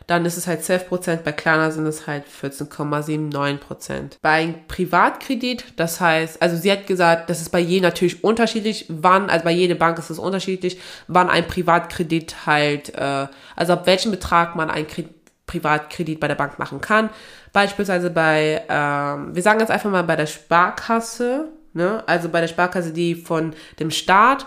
[0.07, 4.17] dann ist es halt 12%, bei Klarna sind es halt 14,79%.
[4.21, 8.85] Bei einem Privatkredit, das heißt, also sie hat gesagt, das ist bei je natürlich unterschiedlich,
[8.89, 13.85] wann, also bei jeder Bank ist es unterschiedlich, wann ein Privatkredit halt, äh, also ab
[13.85, 17.09] welchem Betrag man einen Kredit Privatkredit bei der Bank machen kann.
[17.51, 22.03] Beispielsweise bei, ähm, wir sagen jetzt einfach mal bei der Sparkasse, Ne?
[22.05, 24.45] Also bei der Sparkasse, die von dem Staat.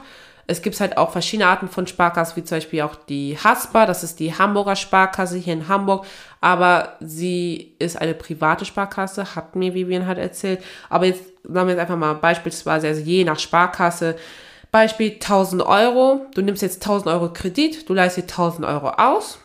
[0.48, 4.04] Es gibt halt auch verschiedene Arten von Sparkassen, wie zum Beispiel auch die Haspa, das
[4.04, 6.06] ist die Hamburger Sparkasse hier in Hamburg,
[6.40, 10.62] aber sie ist eine private Sparkasse, hat mir Vivian halt erzählt.
[10.88, 14.14] Aber jetzt sagen wir jetzt einfach mal beispielsweise, also je nach Sparkasse,
[14.70, 19.40] Beispiel 1000 Euro, du nimmst jetzt 1000 Euro Kredit, du leistest 1000 Euro aus,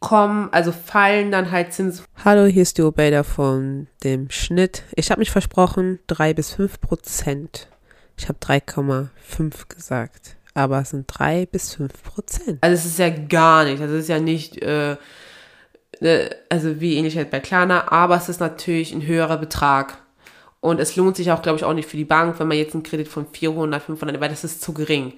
[0.00, 2.04] kommen, also fallen dann halt Zinsen.
[2.24, 4.84] Hallo, hier ist die Obeda von dem Schnitt.
[4.94, 7.68] Ich habe mich versprochen, 3 bis 5 Prozent.
[8.16, 10.36] Ich habe 3,5 gesagt.
[10.54, 12.58] Aber es sind 3 bis 5 Prozent.
[12.60, 13.80] Also es ist ja gar nicht.
[13.80, 14.96] Also es ist ja nicht, äh,
[16.00, 19.98] äh, also wie ähnlich halt bei Klarna, aber es ist natürlich ein höherer Betrag.
[20.60, 22.74] Und es lohnt sich auch, glaube ich, auch nicht für die Bank, wenn man jetzt
[22.74, 25.12] einen Kredit von 400, 500, weil das ist zu gering.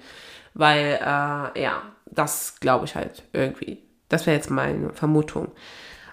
[0.53, 3.79] Weil, äh, ja, das glaube ich halt irgendwie.
[4.11, 5.51] Das wäre jetzt meine Vermutung.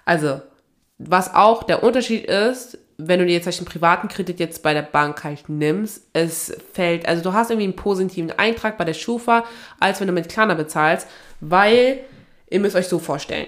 [0.04, 0.40] Also,
[0.98, 4.82] was auch der Unterschied ist, wenn du dir jetzt einen privaten Kredit jetzt bei der
[4.82, 9.44] Bank halt nimmst, es fällt, also du hast irgendwie einen positiven Eintrag bei der Schufa,
[9.78, 11.08] als wenn du mit Klarna bezahlst,
[11.40, 12.00] weil
[12.50, 13.46] ihr müsst euch so vorstellen,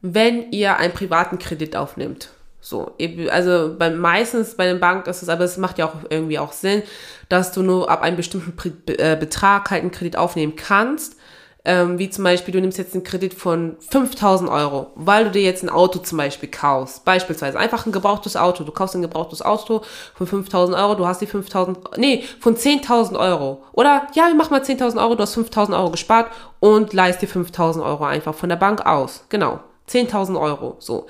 [0.00, 2.30] wenn ihr einen privaten Kredit aufnimmt,
[2.60, 2.96] so,
[3.30, 6.52] also bei, meistens bei den Banken ist es, aber es macht ja auch irgendwie auch
[6.52, 6.82] Sinn,
[7.28, 8.54] dass du nur ab einem bestimmten
[8.86, 11.16] äh, Betrag halt einen Kredit aufnehmen kannst
[11.64, 15.42] ähm, wie zum Beispiel, du nimmst jetzt einen Kredit von 5000 Euro, weil du dir
[15.42, 17.04] jetzt ein Auto zum Beispiel kaufst.
[17.04, 18.64] Beispielsweise einfach ein gebrauchtes Auto.
[18.64, 19.82] Du kaufst ein gebrauchtes Auto
[20.14, 23.62] von 5000 Euro, du hast die 5000, nee, von 10.000 Euro.
[23.72, 27.28] Oder, ja, wir machen mal 10.000 Euro, du hast 5000 Euro gespart und leist dir
[27.28, 29.24] 5000 Euro einfach von der Bank aus.
[29.28, 29.60] Genau.
[29.88, 31.06] 10.000 Euro, so.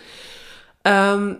[0.85, 1.39] Ähm,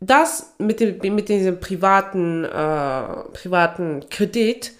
[0.00, 3.02] das mit dem, mit diesem privaten, äh,
[3.32, 4.72] privaten Kredit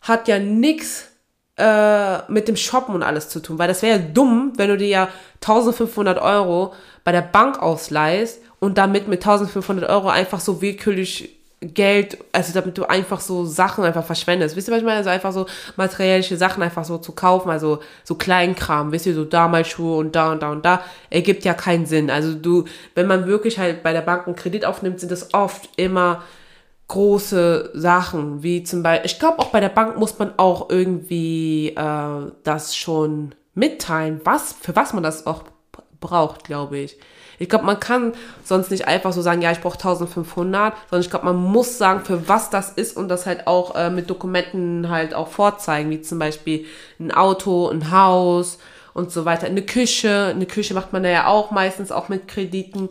[0.00, 1.08] hat ja nichts
[1.56, 4.76] äh, mit dem Shoppen und alles zu tun, weil das wäre ja dumm, wenn du
[4.76, 10.60] dir ja 1500 Euro bei der Bank ausleihst und damit mit 1500 Euro einfach so
[10.60, 14.56] willkürlich Geld, also damit du einfach so Sachen einfach verschwendest.
[14.56, 14.98] Wisst ihr, was ich meine?
[14.98, 19.24] Also einfach so materielle Sachen einfach so zu kaufen, also so Kleinkram, wisst ihr, so
[19.24, 22.10] damals Schuhe und da und da und da, ergibt ja keinen Sinn.
[22.10, 22.64] Also du,
[22.94, 26.22] wenn man wirklich halt bei der Bank einen Kredit aufnimmt, sind das oft immer
[26.88, 31.74] große Sachen, wie zum Beispiel, ich glaube auch bei der Bank muss man auch irgendwie
[31.76, 35.44] äh, das schon mitteilen, was, für was man das auch
[36.00, 36.96] braucht, glaube ich.
[37.38, 38.12] Ich glaube, man kann
[38.44, 42.04] sonst nicht einfach so sagen, ja, ich brauche 1500, sondern ich glaube, man muss sagen,
[42.04, 46.00] für was das ist und das halt auch äh, mit Dokumenten halt auch vorzeigen, wie
[46.00, 46.64] zum Beispiel
[46.98, 48.58] ein Auto, ein Haus
[48.94, 49.46] und so weiter.
[49.46, 52.88] Eine Küche, eine Küche macht man ja auch meistens auch mit Krediten.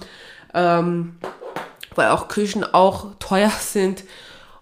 [0.54, 1.16] Ähm,
[1.96, 4.04] weil auch Küchen auch teuer sind.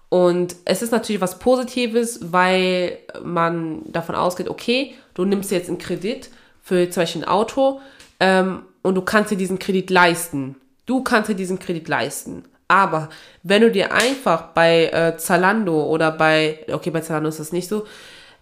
[0.10, 5.80] Und es ist natürlich was Positives, weil man davon ausgeht, okay, du nimmst jetzt einen
[5.80, 6.30] Kredit
[6.62, 7.82] für zum Beispiel ein Auto
[8.20, 10.56] ähm, und du kannst dir diesen Kredit leisten.
[10.86, 12.44] Du kannst dir diesen Kredit leisten.
[12.68, 13.10] Aber
[13.44, 17.68] wenn du dir einfach bei äh, Zalando oder bei, okay, bei Zalando ist das nicht
[17.68, 17.86] so,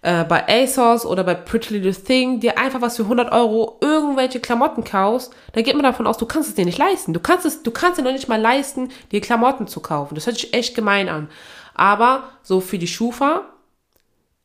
[0.02, 4.40] äh, bei ASOS oder bei Pretty Little Thing dir einfach was für 100 Euro irgendwelche
[4.40, 7.14] Klamotten kaufst, dann geht man davon aus, du kannst es dir nicht leisten.
[7.14, 10.16] Du kannst es, du kannst dir noch nicht mal leisten, dir Klamotten zu kaufen.
[10.16, 11.30] Das hört sich echt gemein an.
[11.76, 13.42] Aber so für die Schufa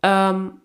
[0.02, 0.60] ähm,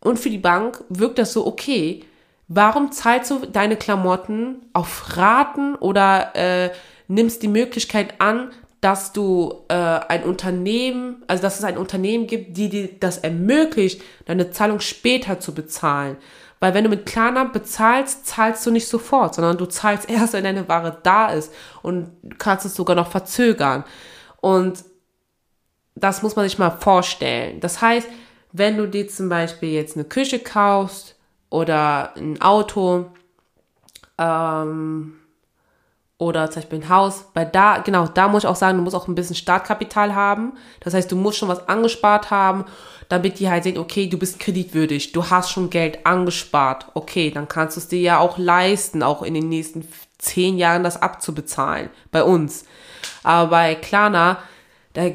[0.00, 2.04] und für die Bank wirkt das so okay.
[2.46, 6.70] Warum zahlst du deine Klamotten auf Raten oder äh,
[7.08, 12.56] nimmst die Möglichkeit an, dass du äh, ein Unternehmen, also dass es ein Unternehmen gibt,
[12.56, 16.16] die dir das ermöglicht, deine Zahlung später zu bezahlen.
[16.60, 20.44] Weil wenn du mit Klarna bezahlst, zahlst du nicht sofort, sondern du zahlst erst, wenn
[20.44, 21.52] deine Ware da ist
[21.82, 23.84] und kannst es sogar noch verzögern.
[24.40, 24.84] Und
[25.94, 27.60] das muss man sich mal vorstellen.
[27.60, 28.08] Das heißt,
[28.52, 31.16] wenn du dir zum Beispiel jetzt eine Küche kaufst
[31.50, 33.06] oder ein Auto,
[34.16, 35.18] ähm,
[36.18, 38.96] oder zum Beispiel ein Haus, weil da, genau, da muss ich auch sagen, du musst
[38.96, 40.52] auch ein bisschen Startkapital haben.
[40.80, 42.64] Das heißt, du musst schon was angespart haben,
[43.08, 46.86] damit die halt sehen, okay, du bist kreditwürdig, du hast schon Geld angespart.
[46.94, 49.86] Okay, dann kannst du es dir ja auch leisten, auch in den nächsten
[50.18, 51.88] zehn Jahren das abzubezahlen.
[52.10, 52.64] Bei uns.
[53.22, 54.38] Aber bei Klarna,
[54.94, 55.10] da,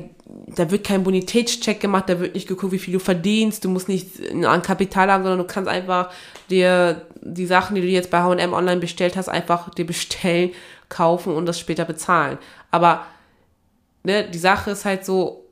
[0.48, 3.88] da wird kein Bonitätscheck gemacht, da wird nicht geguckt, wie viel du verdienst, du musst
[3.88, 6.12] nicht an Kapital haben, sondern du kannst einfach
[6.50, 10.52] dir die Sachen, die du jetzt bei H&M online bestellt hast, einfach dir bestellen
[10.90, 12.38] kaufen und das später bezahlen.
[12.72, 13.06] Aber
[14.04, 15.46] ne, die Sache ist halt so,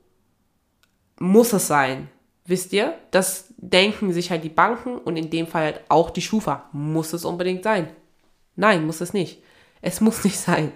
[1.18, 2.08] muss es sein.
[2.44, 2.94] Wisst ihr?
[3.12, 6.68] Das denken sich halt die Banken und in dem Fall halt auch die Schufa.
[6.72, 7.88] Muss es unbedingt sein?
[8.56, 9.42] Nein, muss es nicht.
[9.80, 10.72] Es muss nicht sein.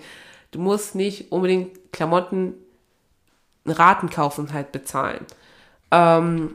[0.52, 2.54] Du musst nicht unbedingt Klamotten
[3.70, 5.24] Raten kaufen und halt bezahlen.
[5.90, 6.54] Ähm,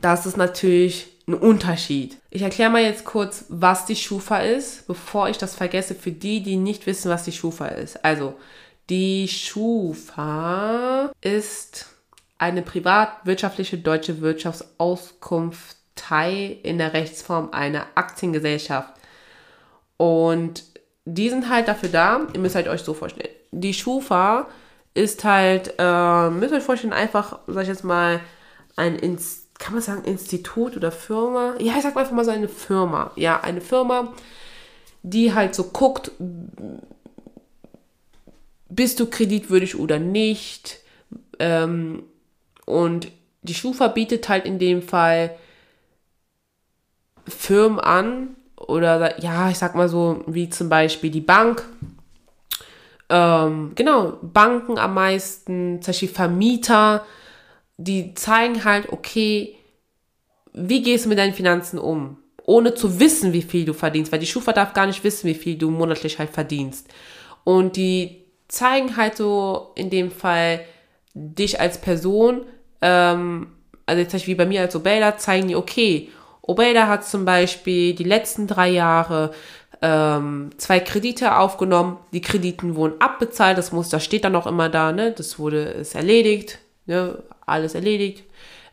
[0.00, 2.18] das ist natürlich ein Unterschied.
[2.30, 6.42] Ich erkläre mal jetzt kurz, was die Schufa ist, bevor ich das vergesse, für die,
[6.42, 8.04] die nicht wissen, was die Schufa ist.
[8.04, 8.34] Also,
[8.88, 11.86] die Schufa ist
[12.38, 18.94] eine privatwirtschaftliche deutsche Wirtschaftsauskunftei in der Rechtsform einer Aktiengesellschaft.
[19.96, 20.62] Und
[21.04, 23.34] die sind halt dafür da, ihr müsst halt euch so vorstellen.
[23.50, 24.46] Die Schufa
[24.96, 28.20] ist halt, äh, müsst ihr euch vorstellen, einfach, sag ich jetzt mal,
[28.76, 31.54] ein Institut kann man sagen, Institut oder Firma?
[31.58, 33.10] Ja, ich sag einfach mal so eine Firma.
[33.16, 34.12] Ja, eine Firma,
[35.02, 36.10] die halt so guckt,
[38.68, 40.80] bist du kreditwürdig oder nicht.
[41.38, 42.02] Ähm,
[42.66, 43.08] und
[43.42, 45.36] die Schufa bietet halt in dem Fall
[47.26, 51.64] Firmen an oder ja, ich sag mal so, wie zum Beispiel die Bank.
[53.08, 57.04] Ähm, genau, Banken am meisten, zum Beispiel Vermieter,
[57.76, 59.56] die zeigen halt, okay,
[60.52, 62.18] wie gehst du mit deinen Finanzen um?
[62.44, 65.34] Ohne zu wissen, wie viel du verdienst, weil die Schufa darf gar nicht wissen, wie
[65.34, 66.88] viel du monatlich halt verdienst.
[67.44, 70.60] Und die zeigen halt so in dem Fall
[71.14, 72.46] dich als Person,
[72.80, 73.48] ähm,
[73.84, 76.08] also jetzt wie bei mir als Obelda, zeigen die, okay,
[76.42, 79.32] Obelda hat zum Beispiel die letzten drei Jahre
[79.82, 84.68] ähm, zwei Kredite aufgenommen, die Krediten wurden abbezahlt, das muss, das steht dann auch immer
[84.68, 88.24] da, ne, das wurde, ist erledigt, ne, alles erledigt,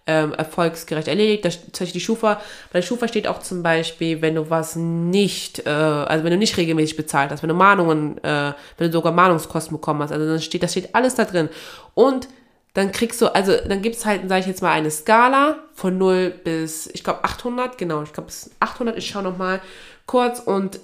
[0.06, 1.46] ähm, erfolgsgerecht erledigt.
[1.46, 2.36] Das zeigt die Schufa.
[2.72, 6.38] Bei der Schufa steht auch zum Beispiel, wenn du was nicht, äh, also wenn du
[6.38, 10.26] nicht regelmäßig bezahlt hast, wenn du Mahnungen, äh, wenn du sogar Mahnungskosten bekommen hast, also
[10.26, 11.50] dann steht, das steht alles da drin.
[11.94, 12.28] Und
[12.74, 15.98] dann kriegst du, also dann gibt es halt, sage ich jetzt mal, eine Skala von
[15.98, 19.62] 0 bis, ich glaube 800, genau, ich glaube bis 800, ich schaue nochmal
[20.06, 20.80] kurz und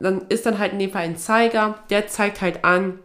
[0.00, 2.98] dann ist dann halt in dem Fall ein Zeiger, der zeigt halt an,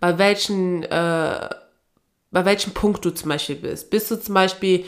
[0.00, 1.48] bei welchen äh,
[2.30, 3.90] bei welchem Punkt du zum Beispiel bist.
[3.90, 4.84] Bist du zum Beispiel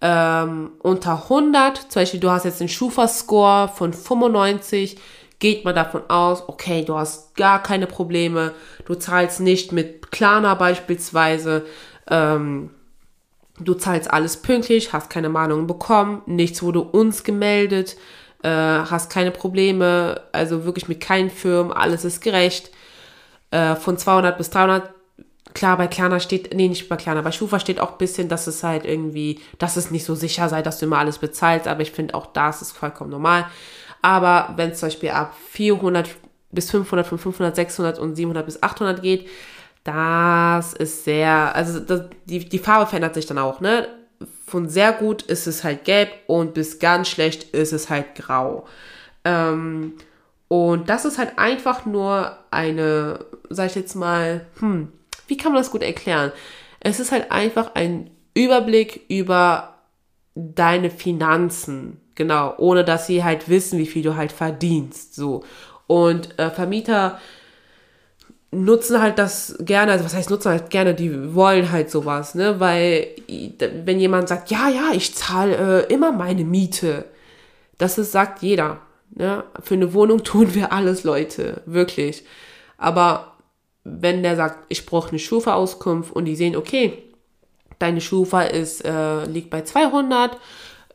[0.00, 4.96] ähm, unter 100, zum Beispiel du hast jetzt einen Schufa-Score von 95,
[5.38, 8.52] geht man davon aus, okay, du hast gar keine Probleme,
[8.86, 11.66] du zahlst nicht mit Klarna beispielsweise,
[12.08, 12.70] ähm,
[13.58, 17.96] du zahlst alles pünktlich, hast keine Mahnungen bekommen, nichts wurde uns gemeldet,
[18.44, 22.70] äh, hast keine Probleme, also wirklich mit keinen Firmen, alles ist gerecht.
[23.50, 24.90] Äh, von 200 bis 300
[25.54, 28.48] Klar, bei Klarna steht, nee, nicht bei Klarna, bei Schufa steht auch ein bisschen, dass
[28.48, 31.82] es halt irgendwie, dass es nicht so sicher sei, dass du immer alles bezahlst, aber
[31.82, 33.46] ich finde auch das ist vollkommen normal.
[34.02, 36.08] Aber wenn es zum Beispiel ab 400
[36.50, 39.28] bis 500, von 500, 600 und 700 bis 800 geht,
[39.84, 43.86] das ist sehr, also das, die, die Farbe verändert sich dann auch, ne?
[44.46, 48.66] Von sehr gut ist es halt gelb und bis ganz schlecht ist es halt grau.
[49.24, 49.94] Ähm,
[50.48, 54.92] und das ist halt einfach nur eine, sag ich jetzt mal, hm,
[55.26, 56.32] wie kann man das gut erklären?
[56.80, 59.74] Es ist halt einfach ein Überblick über
[60.34, 62.00] deine Finanzen.
[62.14, 65.14] Genau, ohne dass sie halt wissen, wie viel du halt verdienst.
[65.14, 65.42] So.
[65.86, 67.18] Und äh, Vermieter
[68.54, 72.60] nutzen halt das gerne, also was heißt nutzen halt gerne, die wollen halt sowas, ne?
[72.60, 73.08] Weil
[73.84, 77.04] wenn jemand sagt, ja, ja, ich zahle äh, immer meine Miete,
[77.78, 78.80] das ist, sagt jeder.
[79.10, 79.44] Ne?
[79.62, 82.24] Für eine Wohnung tun wir alles, Leute, wirklich.
[82.78, 83.32] Aber
[83.84, 87.02] wenn der sagt, ich brauche eine Schufa-Auskunft und die sehen, okay,
[87.78, 90.38] deine Schufa ist, äh, liegt bei 200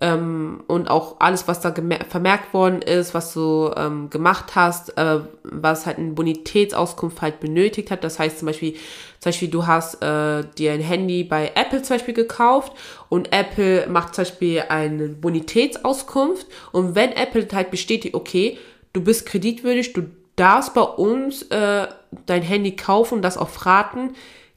[0.02, 1.74] ähm, und auch alles, was da
[2.08, 7.92] vermerkt worden ist, was du ähm, gemacht hast, äh, was halt eine Bonitätsauskunft halt benötigt
[7.92, 8.04] hat.
[8.04, 8.74] Das heißt zum Beispiel,
[9.20, 12.72] zum Beispiel du hast äh, dir ein Handy bei Apple zum Beispiel gekauft
[13.10, 18.58] und Apple macht zum Beispiel eine Bonitätsauskunft und wenn Apple halt bestätigt, okay,
[18.94, 20.04] du bist kreditwürdig, du
[20.38, 21.88] darfst bei uns äh,
[22.26, 24.12] dein Handy kaufen und das auf Raten,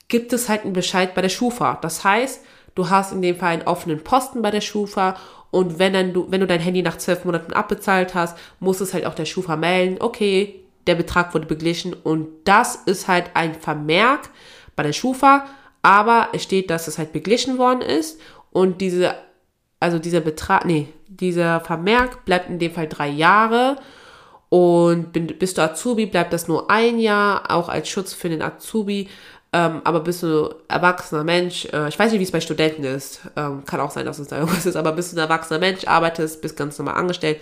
[0.06, 1.78] gibt es halt einen Bescheid bei der Schufa.
[1.82, 5.16] Das heißt, du hast in dem Fall einen offenen Posten bei der Schufa
[5.50, 8.94] und wenn, dann du, wenn du dein Handy nach zwölf Monaten abbezahlt hast, muss es
[8.94, 13.54] halt auch der Schufa melden, okay, der Betrag wurde beglichen und das ist halt ein
[13.54, 14.30] Vermerk
[14.76, 15.46] bei der Schufa,
[15.82, 18.20] aber es steht, dass es halt beglichen worden ist
[18.50, 19.14] und diese,
[19.78, 23.76] also dieser Betrag, nee, dieser Vermerk bleibt in dem Fall drei Jahre
[24.48, 29.08] und bist du Azubi, bleibt das nur ein Jahr, auch als Schutz für den Azubi.
[29.54, 33.20] Ähm, aber bist du erwachsener Mensch, äh, ich weiß nicht, wie es bei Studenten ist,
[33.36, 35.86] ähm, kann auch sein, dass es da irgendwas ist, aber bist du ein erwachsener Mensch,
[35.86, 37.38] arbeitest, bist ganz normal angestellt,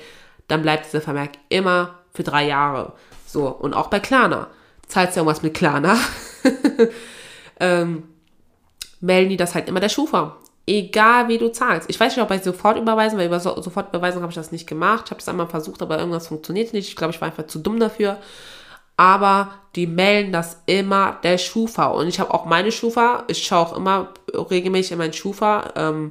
[0.48, 2.94] dann bleibt dieser Vermerk immer für drei Jahre.
[3.26, 4.48] So, und auch bei Klarna.
[4.88, 5.96] Zahlst du irgendwas mit Klarna,
[7.60, 8.02] ähm,
[9.00, 10.36] melden die das halt immer der Schufa.
[10.66, 11.88] Egal wie du zahlst.
[11.88, 15.04] Ich weiß nicht, ob bei Sofortüberweisung, weil über so Sofortüberweisung habe ich das nicht gemacht.
[15.06, 16.88] Ich habe es einmal versucht, aber irgendwas funktioniert nicht.
[16.88, 18.18] Ich glaube, ich war einfach zu dumm dafür.
[19.00, 21.86] Aber die melden das immer der Schufa.
[21.86, 23.24] Und ich habe auch meine Schufa.
[23.28, 25.72] Ich schaue auch immer regelmäßig in meinen Schufa.
[25.74, 26.10] Ähm,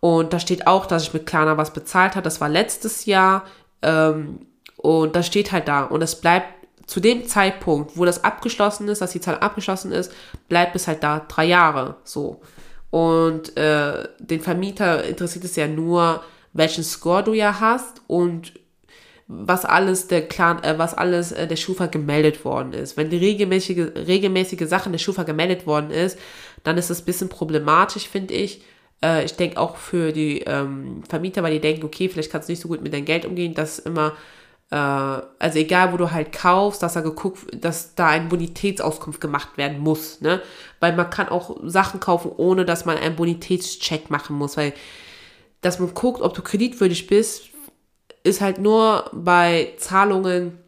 [0.00, 2.24] und da steht auch, dass ich mit Klarna was bezahlt habe.
[2.24, 3.44] Das war letztes Jahr.
[3.82, 4.46] Ähm,
[4.78, 5.84] und das steht halt da.
[5.84, 6.46] Und es bleibt
[6.86, 10.10] zu dem Zeitpunkt, wo das abgeschlossen ist, dass die Zahlung abgeschlossen ist,
[10.48, 11.96] bleibt es halt da drei Jahre.
[12.04, 12.40] So.
[12.88, 16.22] Und äh, den Vermieter interessiert es ja nur,
[16.54, 18.54] welchen Score du ja hast und
[19.28, 22.96] was alles der Clan, äh, was alles äh, der Schufa gemeldet worden ist.
[22.96, 26.18] Wenn die regelmäßige, regelmäßige Sache der Schufa gemeldet worden ist,
[26.64, 28.62] dann ist das ein bisschen problematisch, finde ich.
[29.02, 32.52] Äh, ich denke auch für die ähm, Vermieter, weil die denken, okay, vielleicht kannst du
[32.52, 34.14] nicht so gut mit deinem Geld umgehen, dass immer
[34.70, 39.56] äh, also egal wo du halt kaufst, dass da geguckt, dass da eine Bonitätsauskunft gemacht
[39.56, 40.42] werden muss, ne?
[40.80, 44.72] Weil man kann auch Sachen kaufen, ohne dass man einen Bonitätscheck machen muss, weil
[45.60, 47.50] dass man guckt, ob du kreditwürdig bist,
[48.28, 50.58] ist halt nur bei Zahlungen,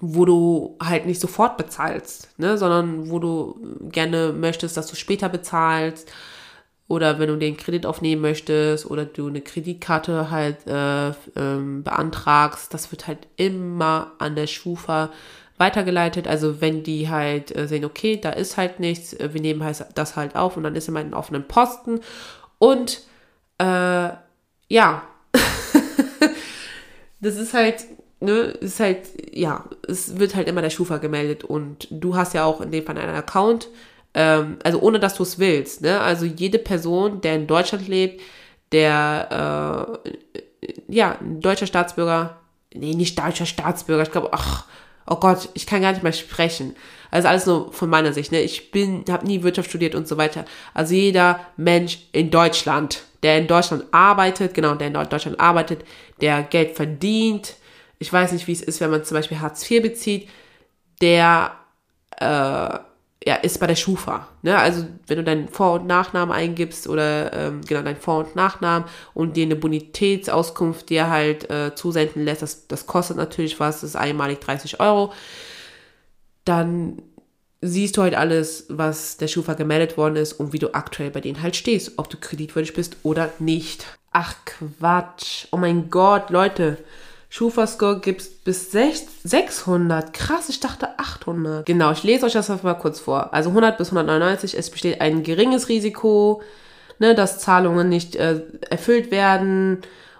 [0.00, 3.58] wo du halt nicht sofort bezahlst, ne, sondern wo du
[3.90, 6.10] gerne möchtest, dass du später bezahlst
[6.86, 12.74] oder wenn du den Kredit aufnehmen möchtest oder du eine Kreditkarte halt äh, ähm, beantragst,
[12.74, 15.10] das wird halt immer an der Schufa
[15.56, 16.28] weitergeleitet.
[16.28, 19.84] Also wenn die halt äh, sehen, okay, da ist halt nichts, äh, wir nehmen halt
[19.94, 22.00] das halt auf und dann ist immer ein offenen Posten.
[22.58, 23.00] Und
[23.58, 24.10] äh,
[24.68, 25.02] ja,
[27.24, 27.84] das ist halt,
[28.20, 29.00] ne, ist halt,
[29.32, 32.84] ja, es wird halt immer der Schufa gemeldet und du hast ja auch in dem
[32.84, 33.68] Fall einen Account
[34.14, 35.82] ähm, also ohne dass du es willst.
[35.82, 36.00] Ne?
[36.00, 38.22] Also jede Person, der in Deutschland lebt,
[38.72, 42.38] der äh, ja, ein deutscher Staatsbürger,
[42.72, 44.66] nee, nicht deutscher Staatsbürger, ich glaube, ach,
[45.06, 46.74] oh Gott, ich kann gar nicht mehr sprechen.
[47.10, 48.40] Also alles nur von meiner Sicht, ne?
[48.40, 50.44] Ich bin, habe nie Wirtschaft studiert und so weiter.
[50.72, 55.84] Also jeder Mensch in Deutschland, der in Deutschland arbeitet, genau, der in Deutschland arbeitet,
[56.20, 57.56] der Geld verdient.
[57.98, 60.28] Ich weiß nicht, wie es ist, wenn man zum Beispiel Hartz IV bezieht,
[61.00, 61.52] der
[62.20, 62.78] äh,
[63.26, 64.28] ja, ist bei der Schufa.
[64.42, 64.58] Ne?
[64.58, 68.86] Also wenn du deinen Vor- und Nachnamen eingibst oder ähm, genau deinen Vor- und Nachnamen
[69.14, 73.90] und dir eine Bonitätsauskunft dir halt äh, zusenden lässt, das, das kostet natürlich was, das
[73.90, 75.14] ist einmalig 30 Euro,
[76.44, 77.00] dann
[77.66, 81.20] siehst du halt alles, was der Schufa gemeldet worden ist und wie du aktuell bei
[81.20, 83.86] denen halt stehst, ob du kreditwürdig bist oder nicht.
[84.12, 85.46] Ach Quatsch.
[85.50, 86.78] Oh mein Gott, Leute.
[87.30, 90.12] Schufa-Score gibt es bis 600.
[90.12, 91.66] Krass, ich dachte 800.
[91.66, 93.34] Genau, ich lese euch das mal kurz vor.
[93.34, 96.42] Also 100 bis 199, es besteht ein geringes Risiko,
[97.00, 98.40] ne, dass Zahlungen nicht äh,
[98.70, 99.78] erfüllt werden.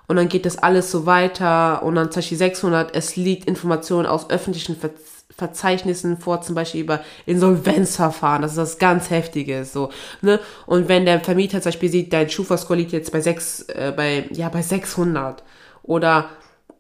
[0.08, 1.82] Und dann geht das alles so weiter.
[1.84, 4.90] Und dann zum Beispiel 600, es liegt Informationen aus öffentlichen Ver
[5.30, 8.42] Verzeichnissen vor, zum Beispiel über Insolvenzverfahren.
[8.42, 9.90] Das ist das ganz Heftige, so,
[10.22, 10.38] ne?
[10.66, 14.28] Und wenn der Vermieter zum Beispiel sieht, dein Schufa-Score liegt jetzt bei 6, äh, bei,
[14.32, 15.42] ja, bei 600.
[15.82, 16.28] Oder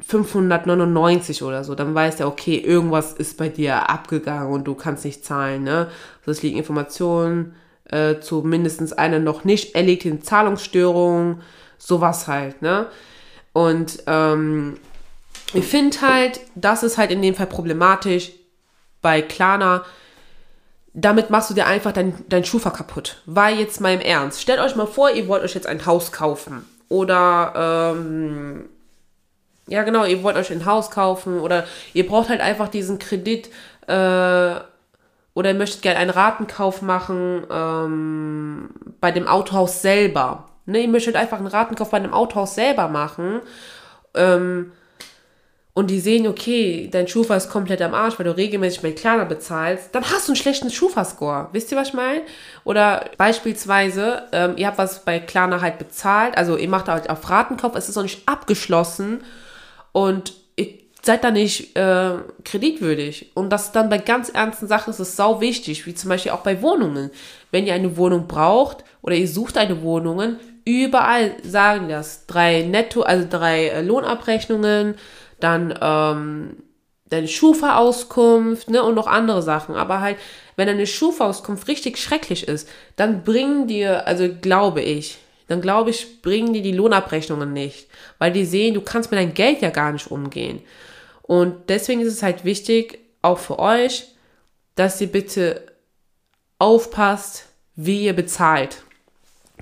[0.00, 5.04] 599 oder so, dann weiß er, okay, irgendwas ist bei dir abgegangen und du kannst
[5.04, 5.88] nicht zahlen, ne?
[6.20, 7.54] Also es liegen Informationen
[7.90, 11.40] äh, zu mindestens einer noch nicht erlegten Zahlungsstörung,
[11.78, 12.86] sowas halt, ne?
[13.52, 14.78] Und ähm,
[15.52, 18.32] ich finde halt, das ist halt in dem Fall problematisch
[19.02, 19.84] bei Klarna.
[20.92, 23.22] Damit machst du dir einfach dein, dein Schufa kaputt.
[23.26, 26.12] Weil jetzt mal im Ernst, stellt euch mal vor, ihr wollt euch jetzt ein Haus
[26.12, 26.64] kaufen.
[26.88, 28.68] Oder, ähm,
[29.66, 31.40] ja genau, ihr wollt euch ein Haus kaufen.
[31.40, 33.50] Oder ihr braucht halt einfach diesen Kredit,
[33.86, 34.60] äh,
[35.34, 38.70] oder ihr möchtet gerne einen Ratenkauf machen ähm,
[39.00, 40.48] bei dem Autohaus selber.
[40.66, 43.40] Ne, ihr möchtet einfach einen Ratenkauf bei einem Autohaus selber machen.
[44.14, 44.72] Ähm,
[45.74, 49.24] und die sehen, okay, dein Schufa ist komplett am Arsch, weil du regelmäßig bei Klarna
[49.24, 51.48] bezahlst, dann hast du einen schlechten Schufa-Score.
[51.50, 52.22] Wisst ihr, was ich meine?
[52.62, 57.28] Oder beispielsweise, ähm, ihr habt was bei Klarna halt bezahlt, also ihr macht halt auf
[57.28, 59.24] Ratenkauf, es ist noch nicht abgeschlossen
[59.90, 60.68] und ihr
[61.02, 63.32] seid da nicht äh, kreditwürdig.
[63.34, 66.42] Und das dann bei ganz ernsten Sachen ist es sau wichtig, wie zum Beispiel auch
[66.42, 67.10] bei Wohnungen.
[67.50, 72.26] Wenn ihr eine Wohnung braucht oder ihr sucht eine Wohnung, überall sagen das.
[72.26, 74.94] Drei Netto, also drei äh, Lohnabrechnungen,
[75.44, 76.56] dann ähm,
[77.10, 79.74] deine Schufa-Auskunft ne, und noch andere Sachen.
[79.74, 80.16] Aber halt,
[80.56, 86.22] wenn deine Schufa-Auskunft richtig schrecklich ist, dann bringen dir, also glaube ich, dann glaube ich,
[86.22, 87.88] bringen dir die Lohnabrechnungen nicht.
[88.18, 90.62] Weil die sehen, du kannst mit deinem Geld ja gar nicht umgehen.
[91.22, 94.08] Und deswegen ist es halt wichtig, auch für euch,
[94.74, 95.66] dass ihr bitte
[96.58, 98.82] aufpasst, wie ihr bezahlt.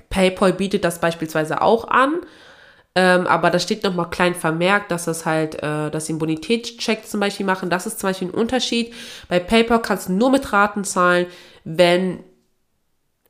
[0.09, 2.21] PayPal bietet das beispielsweise auch an,
[2.95, 7.07] ähm, aber da steht nochmal klein vermerkt, dass das halt, äh, dass sie einen Bonitätscheck
[7.07, 7.69] zum Beispiel machen.
[7.69, 8.93] Das ist zum Beispiel ein Unterschied.
[9.29, 11.25] Bei PayPal kannst du nur mit Raten zahlen,
[11.63, 12.23] wenn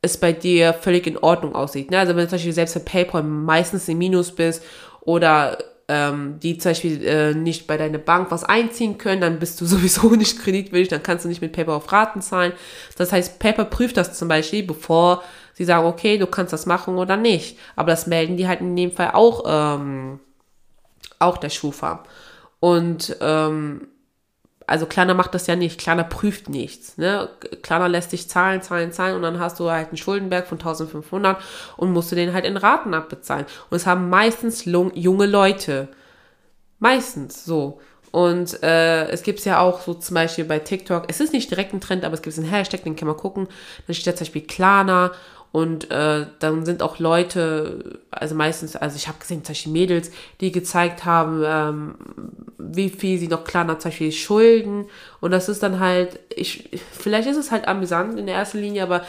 [0.02, 1.90] es bei dir völlig in Ordnung aussieht.
[1.90, 1.98] Ne?
[1.98, 4.62] Also wenn du zum Beispiel selbst bei PayPal meistens im Minus bist
[5.00, 5.56] oder
[5.88, 9.64] ähm, die zum Beispiel äh, nicht bei deiner Bank was einziehen können, dann bist du
[9.66, 12.52] sowieso nicht kreditwürdig, dann kannst du nicht mit PayPal auf Raten zahlen.
[12.98, 15.22] Das heißt, PayPal prüft das zum Beispiel, bevor
[15.54, 17.58] sie sagen, okay, du kannst das machen oder nicht.
[17.76, 20.20] Aber das melden die halt in dem Fall auch, ähm,
[21.18, 22.04] auch der Schufa.
[22.60, 23.88] Und ähm,
[24.66, 26.96] also Klarna macht das ja nicht, Klarna prüft nichts.
[26.96, 27.28] Ne?
[27.62, 31.42] Klarna lässt dich zahlen, zahlen, zahlen und dann hast du halt einen Schuldenberg von 1500
[31.76, 33.46] und musst du den halt in Raten abbezahlen.
[33.70, 35.88] Und es haben meistens junge Leute.
[36.78, 37.80] Meistens so.
[38.10, 41.50] Und äh, es gibt es ja auch so zum Beispiel bei TikTok, es ist nicht
[41.50, 43.48] direkt ein Trend, aber es gibt einen Hashtag, den kann man gucken.
[43.86, 45.10] Da steht da zum Beispiel Klarna
[45.54, 50.10] und äh, dann sind auch Leute, also meistens, also ich habe gesehen, zum Beispiel Mädels,
[50.40, 51.94] die gezeigt haben, ähm,
[52.58, 54.86] wie viel sie noch klar zum Beispiel schulden.
[55.20, 58.82] Und das ist dann halt, ich, vielleicht ist es halt amüsant in der ersten Linie,
[58.82, 59.02] aber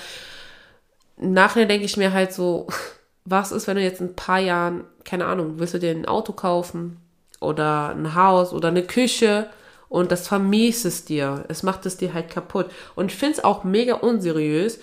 [1.17, 2.67] nachher denke ich mir halt so,
[3.25, 6.05] was ist, wenn du jetzt in ein paar Jahren, keine Ahnung, willst du dir ein
[6.05, 6.97] Auto kaufen
[7.41, 9.49] oder ein Haus oder eine Küche
[9.89, 11.43] und das vermies es dir.
[11.47, 12.67] Es macht es dir halt kaputt.
[12.93, 14.77] Und ich finde es auch mega unseriös,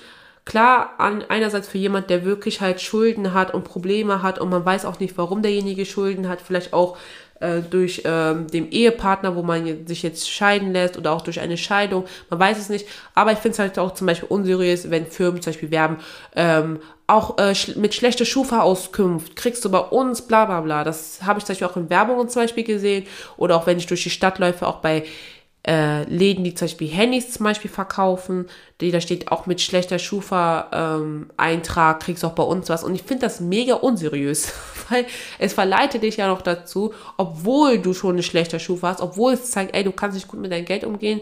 [0.45, 4.65] Klar, an, einerseits für jemand, der wirklich halt Schulden hat und Probleme hat und man
[4.65, 6.97] weiß auch nicht, warum derjenige Schulden hat, vielleicht auch
[7.43, 11.57] äh, durch ähm, dem Ehepartner, wo man sich jetzt scheiden lässt oder auch durch eine
[11.57, 12.87] Scheidung, man weiß es nicht.
[13.15, 15.99] Aber ich finde es halt auch zum Beispiel unseriös, wenn Firmen zum Beispiel werben,
[16.35, 20.83] ähm, auch äh, mit schlechter Schufa-Auskunft kriegst du bei uns, bla bla bla.
[20.83, 23.87] Das habe ich zum Beispiel auch in Werbungen zum Beispiel gesehen oder auch wenn ich
[23.87, 25.05] durch die Stadt läufe, auch bei
[25.67, 28.47] äh, Läden, die zum Beispiel Handys zum Beispiel verkaufen,
[28.81, 32.83] die da steht auch mit schlechter Schufa-Eintrag, ähm, kriegst du auch bei uns was.
[32.83, 34.53] Und ich finde das mega unseriös,
[34.89, 35.07] weil
[35.39, 39.51] es verleitet dich ja noch dazu, obwohl du schon eine schlechte Schufa hast, obwohl es
[39.51, 41.21] zeigt, ey, du kannst nicht gut mit deinem Geld umgehen,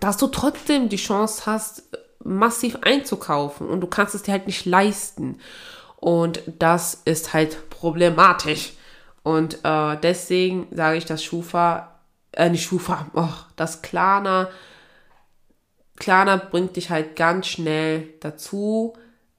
[0.00, 1.84] dass du trotzdem die Chance hast,
[2.24, 5.38] massiv einzukaufen und du kannst es dir halt nicht leisten.
[5.96, 8.72] Und das ist halt problematisch.
[9.22, 11.95] Und äh, deswegen sage ich, dass Schufa
[12.36, 14.48] äh, nicht Schufa, oh, das Klarna.
[15.96, 18.94] Klarna bringt dich halt ganz schnell dazu,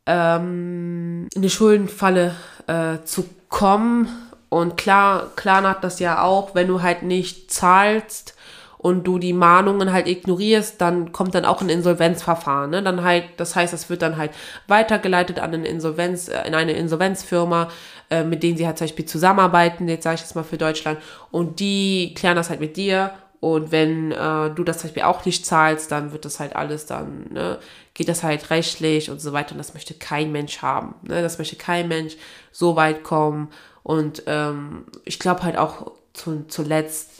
[0.06, 2.36] ähm, in die Schuldenfalle
[2.68, 4.10] äh, zu kommen.
[4.50, 8.36] Und klar, Klarna hat das ja auch, wenn du halt nicht zahlst
[8.78, 12.70] und du die Mahnungen halt ignorierst, dann kommt dann auch ein Insolvenzverfahren.
[12.70, 12.84] Ne?
[12.84, 14.32] Dann halt, das heißt, das wird dann halt
[14.68, 17.70] weitergeleitet an eine Insolvenz, äh, in eine Insolvenzfirma,
[18.10, 20.99] äh, mit denen sie halt zum Beispiel zusammenarbeiten, jetzt sage ich jetzt mal für Deutschland,
[21.32, 23.12] und die klären das halt mit dir.
[23.39, 26.88] Und wenn äh, du das zum Beispiel auch nicht zahlst, dann wird das halt alles
[26.88, 27.60] dann, ne,
[27.93, 29.51] geht das halt rechtlich und so weiter.
[29.51, 30.95] Und das möchte kein Mensch haben.
[31.03, 31.22] Ne?
[31.22, 32.18] Das möchte kein Mensch
[32.51, 33.49] so weit kommen.
[33.84, 37.12] Und ähm, ich glaube halt auch zu, zuletzt,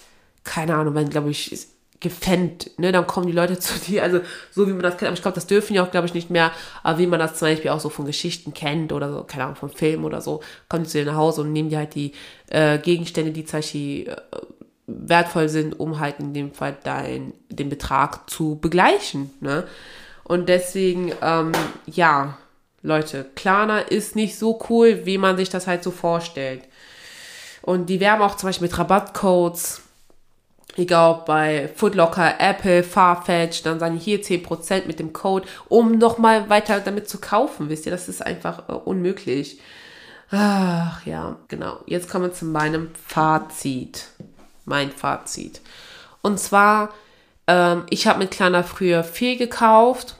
[0.43, 1.67] keine Ahnung, wenn, glaube ich,
[1.99, 4.21] gefennt, ne, dann kommen die Leute zu dir, also
[4.51, 6.29] so wie man das kennt, aber ich glaube, das dürfen ja auch, glaube ich, nicht
[6.29, 6.51] mehr,
[6.83, 9.55] aber wie man das zum Beispiel auch so von Geschichten kennt oder so, keine Ahnung,
[9.55, 12.13] von Filmen oder so, kommen die zu dir nach Hause und nehmen dir halt die
[12.49, 14.15] äh, Gegenstände, die zum Beispiel äh,
[14.85, 19.65] wertvoll sind, um halt in dem Fall dein, den Betrag zu begleichen, ne,
[20.27, 21.53] und deswegen, ähm,
[21.85, 22.37] ja,
[22.81, 26.63] Leute, Klarna ist nicht so cool, wie man sich das halt so vorstellt.
[27.61, 29.81] Und die werben auch zum Beispiel mit Rabattcodes.
[30.78, 36.80] Egal bei Footlocker, Apple, Farfetch, dann sagen hier 10% mit dem Code, um nochmal weiter
[36.80, 37.69] damit zu kaufen.
[37.69, 39.59] Wisst ihr, das ist einfach äh, unmöglich.
[40.30, 41.80] Ach ja, genau.
[41.88, 44.05] Jetzt kommen wir zu meinem Fazit.
[44.65, 45.61] Mein Fazit.
[46.21, 46.93] Und zwar,
[47.47, 50.17] ähm, ich habe mit Kleiner früher viel gekauft,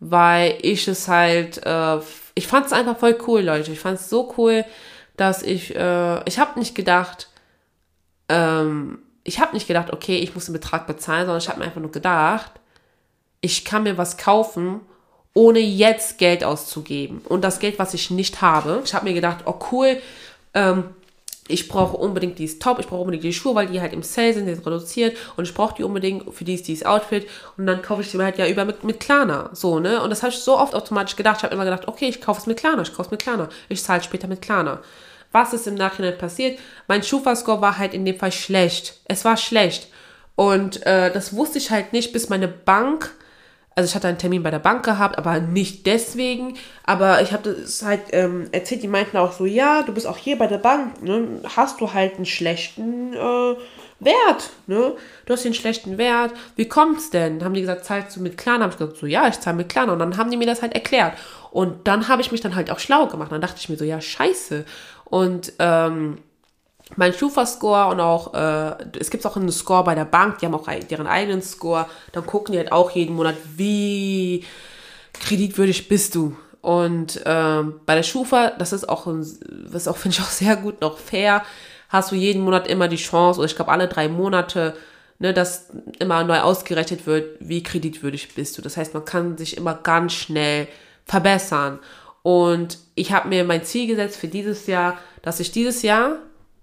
[0.00, 1.98] weil ich es halt, äh,
[2.34, 3.72] ich fand es einfach voll cool, Leute.
[3.72, 4.64] Ich fand es so cool,
[5.18, 7.28] dass ich, äh, ich habe nicht gedacht,
[8.30, 11.66] ähm, ich habe nicht gedacht, okay, ich muss den Betrag bezahlen, sondern ich habe mir
[11.66, 12.50] einfach nur gedacht,
[13.42, 14.80] ich kann mir was kaufen
[15.34, 17.20] ohne jetzt Geld auszugeben.
[17.28, 19.98] Und das Geld, was ich nicht habe, ich habe mir gedacht, oh cool,
[20.54, 20.84] ähm,
[21.46, 24.32] ich brauche unbedingt dieses Top, ich brauche unbedingt die Schuhe, weil die halt im Sale
[24.32, 27.82] sind, die sind reduziert und ich brauche die unbedingt für dies, dieses Outfit und dann
[27.82, 30.02] kaufe ich sie mir halt ja über mit, mit Klarna, so, ne?
[30.02, 32.40] Und das habe ich so oft automatisch gedacht, ich habe immer gedacht, okay, ich kaufe
[32.40, 34.80] es mit Klarna, ich kaufe es mit Klarna, ich zahle später mit Klarna.
[35.32, 36.58] Was ist im Nachhinein passiert?
[36.86, 39.00] Mein Schufa-Score war halt in dem Fall schlecht.
[39.04, 39.88] Es war schlecht.
[40.34, 43.14] Und äh, das wusste ich halt nicht, bis meine Bank
[43.78, 46.54] also ich hatte einen Termin bei der Bank gehabt, aber nicht deswegen.
[46.82, 50.16] Aber ich habe das halt ähm, erzählt, die meinten auch so, ja, du bist auch
[50.16, 51.40] hier bei der Bank, ne?
[51.54, 53.54] Hast du halt einen schlechten äh,
[54.00, 54.94] Wert, ne?
[55.26, 56.32] Du hast den schlechten Wert.
[56.56, 57.44] Wie kommt's denn?
[57.44, 58.64] Haben die gesagt, zahlst du mit Klarna?
[58.64, 59.92] Habe ich gesagt, so, ja, ich zahle mit Klarna.
[59.92, 61.12] Und dann haben die mir das halt erklärt.
[61.52, 63.30] Und dann habe ich mich dann halt auch schlau gemacht.
[63.30, 64.64] Dann dachte ich mir so, ja, scheiße.
[65.10, 66.18] Und ähm,
[66.96, 70.54] mein Schufa-Score und auch, äh, es gibt auch einen Score bei der Bank, die haben
[70.54, 71.86] auch deren eigenen Score.
[72.12, 74.44] Dann gucken die halt auch jeden Monat, wie
[75.12, 76.36] kreditwürdig bist du.
[76.60, 79.26] Und ähm, bei der Schufa, das ist auch, ein,
[79.70, 81.42] das auch finde ich auch sehr gut, noch fair,
[81.88, 84.74] hast du jeden Monat immer die Chance, oder ich glaube alle drei Monate,
[85.18, 88.62] ne, dass immer neu ausgerechnet wird, wie kreditwürdig bist du.
[88.62, 90.68] Das heißt, man kann sich immer ganz schnell
[91.04, 91.78] verbessern.
[92.22, 96.18] Und ich habe mir mein Ziel gesetzt für dieses Jahr, dass ich dieses Jahr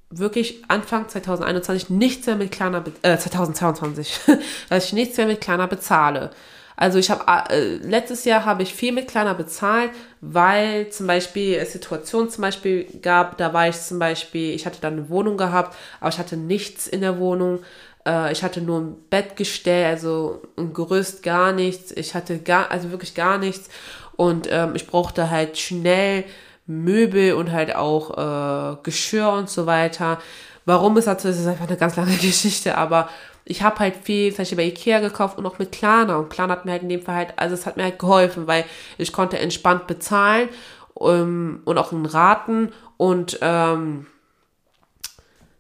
[0.10, 4.20] wirklich Anfang 2021 nichts mehr mit Klarna, äh, 2022,
[4.70, 6.32] dass ich nichts mehr mit Klarna bezahle.
[6.78, 7.24] Also ich habe,
[7.54, 12.42] äh, letztes Jahr habe ich viel mit Klarna bezahlt, weil zum Beispiel es Situationen zum
[12.42, 16.20] Beispiel gab, da war ich zum Beispiel, ich hatte dann eine Wohnung gehabt, aber ich
[16.20, 17.60] hatte nichts in der Wohnung.
[18.06, 21.92] Äh, ich hatte nur ein Bettgestell, also ein Gerüst, gar nichts.
[21.92, 23.70] Ich hatte gar, also wirklich gar nichts.
[24.16, 26.26] Und ähm, ich brauchte halt schnell
[26.68, 30.20] Möbel und halt auch äh, Geschirr und so weiter.
[30.66, 31.30] Warum ist das so?
[31.30, 33.10] Das ist einfach eine ganz lange Geschichte, aber
[33.46, 36.18] ich habe halt viel, zum Beispiel bei Ikea gekauft und auch mit Klarna.
[36.18, 38.48] Und Klarna hat mir halt in dem Fall halt, also es hat mir halt geholfen,
[38.48, 38.66] weil
[38.98, 40.50] ich konnte entspannt bezahlen
[40.96, 44.08] um, ähm, und auch in Raten und ähm,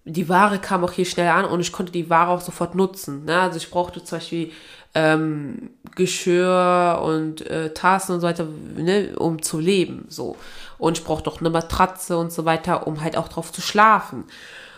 [0.06, 3.26] die Ware kam auch hier schnell an und ich konnte die Ware auch sofort nutzen.
[3.26, 3.41] Ne?
[3.41, 4.51] Also ich brauchte zum Beispiel
[4.96, 10.06] ähm, Geschirr und äh, Tassen und so weiter, ne, um zu leben.
[10.10, 10.36] So.
[10.78, 14.24] Und ich brauche doch eine Matratze und so weiter, um halt auch drauf zu schlafen.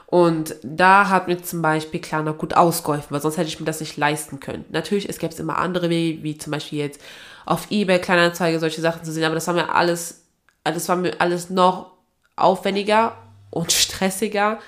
[0.07, 3.79] Und da hat mir zum Beispiel Klarna gut ausgeholfen, weil sonst hätte ich mir das
[3.79, 4.65] nicht leisten können.
[4.69, 7.01] Natürlich, es gäbe immer andere Wege, wie zum Beispiel jetzt
[7.45, 10.23] auf Ebay Kleinanzeige solche Sachen zu sehen, aber das war mir alles,
[10.63, 11.91] das war mir alles noch
[12.37, 13.17] aufwendiger
[13.49, 14.59] und stressiger,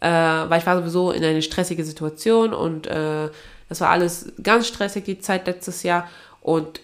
[0.00, 3.30] äh, weil ich war sowieso in eine stressige Situation und äh,
[3.72, 6.06] das war alles ganz stressig, die Zeit letztes Jahr.
[6.42, 6.80] Und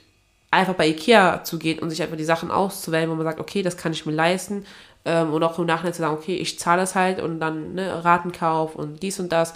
[0.51, 3.63] einfach bei Ikea zu gehen und sich einfach die Sachen auszuwählen, wo man sagt, okay,
[3.63, 4.65] das kann ich mir leisten.
[5.05, 8.03] Ähm, und auch im Nachhinein zu sagen, okay, ich zahle es halt und dann ne,
[8.03, 9.53] Ratenkauf und dies und das,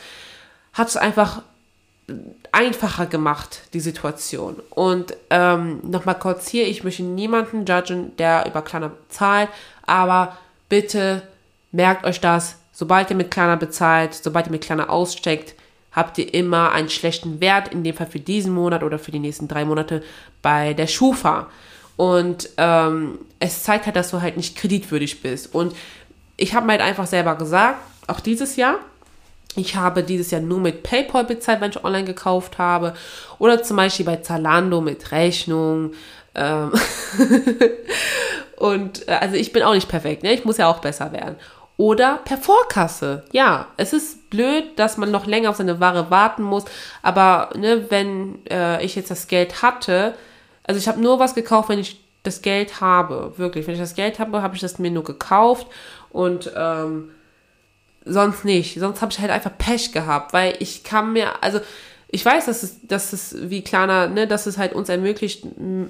[0.75, 1.41] hat es einfach
[2.51, 4.57] einfacher gemacht, die Situation.
[4.69, 9.49] Und ähm, nochmal kurz hier, ich möchte niemanden judgen, der über Klarna zahlt,
[9.87, 10.37] aber
[10.69, 11.23] bitte
[11.71, 15.55] merkt euch das, sobald ihr mit Klarna bezahlt, sobald ihr mit Klarna aussteckt,
[15.93, 19.19] habt ihr immer einen schlechten Wert, in dem Fall für diesen Monat oder für die
[19.19, 20.03] nächsten drei Monate
[20.41, 21.49] bei der Schufa.
[21.97, 25.55] Und ähm, es zeigt halt, dass du halt nicht kreditwürdig bist.
[25.55, 25.75] Und
[26.37, 28.77] ich habe mir halt einfach selber gesagt, auch dieses Jahr,
[29.55, 32.95] ich habe dieses Jahr nur mit PayPal bezahlt, wenn ich online gekauft habe.
[33.39, 35.93] Oder zum Beispiel bei Zalando mit Rechnung.
[36.35, 36.73] Ähm
[38.57, 40.33] und äh, also ich bin auch nicht perfekt, ne?
[40.33, 41.37] Ich muss ja auch besser werden.
[41.77, 43.25] Oder per Vorkasse.
[43.33, 46.65] Ja, es ist blöd, dass man noch länger auf seine Ware warten muss.
[47.03, 50.15] Aber ne, wenn äh, ich jetzt das Geld hatte,
[50.65, 53.35] also ich habe nur was gekauft, wenn ich das Geld habe.
[53.37, 55.67] Wirklich, wenn ich das Geld habe, habe ich das mir nur gekauft
[56.11, 57.11] und ähm,
[58.05, 58.79] sonst nicht.
[58.81, 61.61] Sonst habe ich halt einfach Pech gehabt, weil ich kann mir, also
[62.09, 65.47] ich weiß, dass es, dass es wie Klarna, ne, dass es halt uns ermöglicht,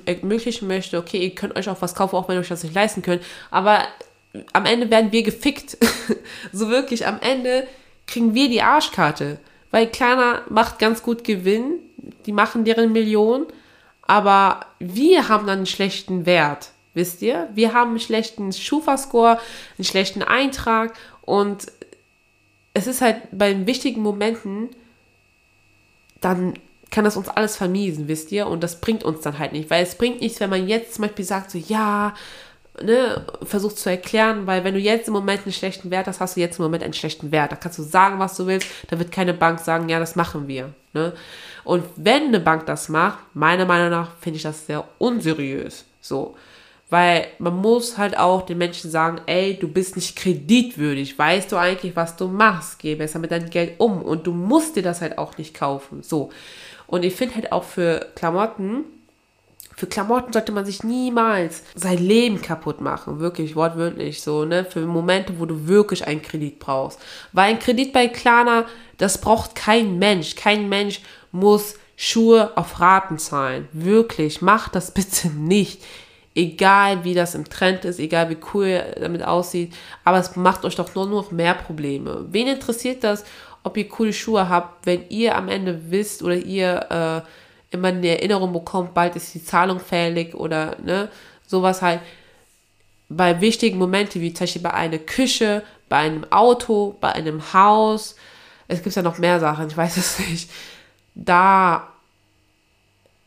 [0.06, 2.74] ermöglichen möchte, okay, ihr könnt euch auch was kaufen, auch wenn ihr euch das nicht
[2.74, 3.22] leisten könnt.
[3.50, 3.82] Aber
[4.52, 5.76] am Ende werden wir gefickt.
[6.52, 7.66] so wirklich, am Ende
[8.12, 9.38] kriegen wir die Arschkarte.
[9.70, 11.78] Weil Klarna macht ganz gut Gewinn,
[12.26, 13.46] die machen deren Millionen,
[14.02, 17.48] aber wir haben dann einen schlechten Wert, wisst ihr?
[17.54, 19.38] Wir haben einen schlechten Schufa-Score,
[19.78, 20.92] einen schlechten Eintrag
[21.22, 21.72] und
[22.74, 24.68] es ist halt bei wichtigen Momenten,
[26.20, 26.54] dann
[26.90, 28.46] kann das uns alles vermiesen, wisst ihr?
[28.46, 31.02] Und das bringt uns dann halt nicht, weil es bringt nichts, wenn man jetzt zum
[31.06, 32.14] Beispiel sagt, so, ja,
[32.80, 36.36] ne, versucht zu erklären, weil wenn du jetzt im Moment einen schlechten Wert hast, hast
[36.36, 37.52] du jetzt im Moment einen schlechten Wert.
[37.52, 40.48] Da kannst du sagen, was du willst, da wird keine Bank sagen, ja, das machen
[40.48, 40.72] wir.
[40.94, 41.12] Ne?
[41.64, 45.84] Und wenn eine Bank das macht, meiner Meinung nach, finde ich das sehr unseriös.
[46.00, 46.36] So.
[46.90, 51.18] Weil man muss halt auch den Menschen sagen, ey, du bist nicht kreditwürdig.
[51.18, 52.78] Weißt du eigentlich, was du machst?
[52.80, 54.02] Geh besser mit deinem Geld um.
[54.02, 56.02] Und du musst dir das halt auch nicht kaufen.
[56.02, 56.30] So.
[56.86, 58.84] Und ich finde halt auch für Klamotten,
[59.82, 63.18] für Klamotten sollte man sich niemals sein Leben kaputt machen.
[63.18, 64.64] Wirklich, wortwörtlich so, ne?
[64.64, 67.00] Für Momente, wo du wirklich einen Kredit brauchst.
[67.32, 68.66] Weil ein Kredit bei Klarna,
[68.98, 70.36] das braucht kein Mensch.
[70.36, 71.00] Kein Mensch
[71.32, 73.66] muss Schuhe auf Raten zahlen.
[73.72, 75.82] Wirklich, mach das bitte nicht
[76.34, 80.64] egal wie das im Trend ist, egal wie cool er damit aussieht, aber es macht
[80.64, 82.24] euch doch nur noch mehr Probleme.
[82.30, 83.24] Wen interessiert das,
[83.64, 87.28] ob ihr coole Schuhe habt, wenn ihr am Ende wisst oder ihr äh,
[87.72, 91.08] immer eine Erinnerung bekommt, bald ist die Zahlung fällig oder ne,
[91.46, 92.00] sowas halt.
[93.08, 98.16] Bei wichtigen Momenten, wie zum Beispiel bei einer Küche, bei einem Auto, bei einem Haus,
[98.68, 100.50] es gibt ja noch mehr Sachen, ich weiß es nicht,
[101.14, 101.91] da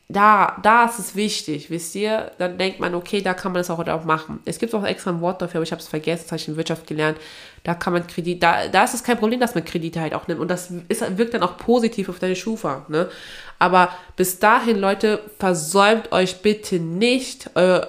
[0.08, 2.32] da, da ist es wichtig, wisst ihr?
[2.38, 4.40] Dann denkt man, okay, da kann man das auch, auch machen.
[4.46, 6.48] Es gibt auch extra ein Wort dafür, aber ich habe es vergessen, das habe ich
[6.48, 7.18] in Wirtschaft gelernt.
[7.64, 10.28] Da kann man Kredit, da, da ist es kein Problem, dass man Kredite halt auch
[10.28, 10.40] nimmt.
[10.40, 12.86] Und das ist, wirkt dann auch positiv auf deine Schufa.
[12.88, 13.10] Ne?
[13.58, 17.82] Aber bis dahin, Leute, versäumt euch bitte nicht, äh,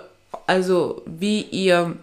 [0.47, 1.97] also wie ihr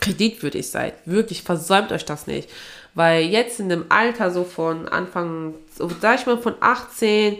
[0.00, 0.94] kreditwürdig seid.
[1.04, 2.48] Wirklich, versäumt euch das nicht.
[2.94, 7.36] Weil jetzt in dem Alter so von Anfang, so, sag ich mal, von 18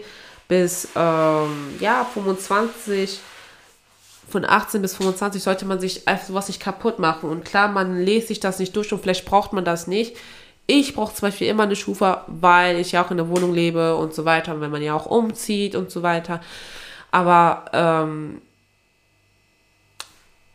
[0.53, 3.19] bis ähm, ja, 25,
[4.29, 7.27] von 18 bis 25 sollte man sich sowas nicht kaputt machen.
[7.27, 10.15] Und klar, man lest sich das nicht durch und vielleicht braucht man das nicht.
[10.67, 13.95] Ich brauche zum Beispiel immer eine Schufa, weil ich ja auch in der Wohnung lebe
[13.95, 14.61] und so weiter.
[14.61, 16.39] Wenn man ja auch umzieht und so weiter.
[17.09, 18.39] Aber ähm,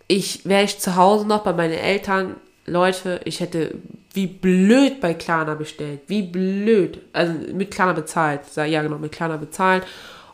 [0.07, 2.37] ich wäre ich zu Hause noch bei meinen Eltern,
[2.69, 3.75] Leute, ich hätte
[4.13, 6.01] wie blöd bei Klarna bestellt.
[6.07, 7.01] Wie blöd.
[7.13, 8.41] Also mit Klarna bezahlt.
[8.57, 9.85] Ja, genau, mit Klarna bezahlt.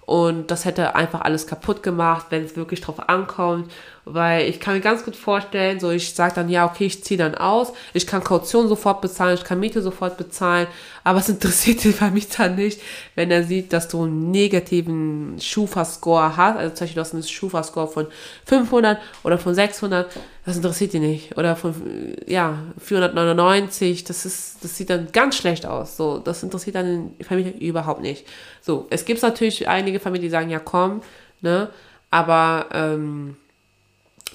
[0.06, 3.72] Und das hätte einfach alles kaputt gemacht, wenn es wirklich drauf ankommt.
[4.06, 7.16] Weil ich kann mir ganz gut vorstellen, so ich sage dann, ja, okay, ich ziehe
[7.16, 10.66] dann aus, ich kann Kaution sofort bezahlen, ich kann Miete sofort bezahlen,
[11.04, 12.80] aber es interessiert den Vermieter nicht,
[13.14, 17.22] wenn er sieht, dass du einen negativen Schufa-Score hast, also zum Beispiel du hast einen
[17.22, 18.06] Schufa-Score von
[18.44, 20.10] 500 oder von 600,
[20.44, 21.38] das interessiert ihn nicht.
[21.38, 21.74] Oder von,
[22.26, 25.96] ja, 499, das ist, das sieht dann ganz schlecht aus.
[25.96, 26.86] So, das interessiert dann
[27.16, 28.26] den Vermieter überhaupt nicht.
[28.60, 31.00] So, es gibt natürlich einige Familien, die sagen, ja, komm,
[31.40, 31.70] ne,
[32.10, 33.36] aber, ähm,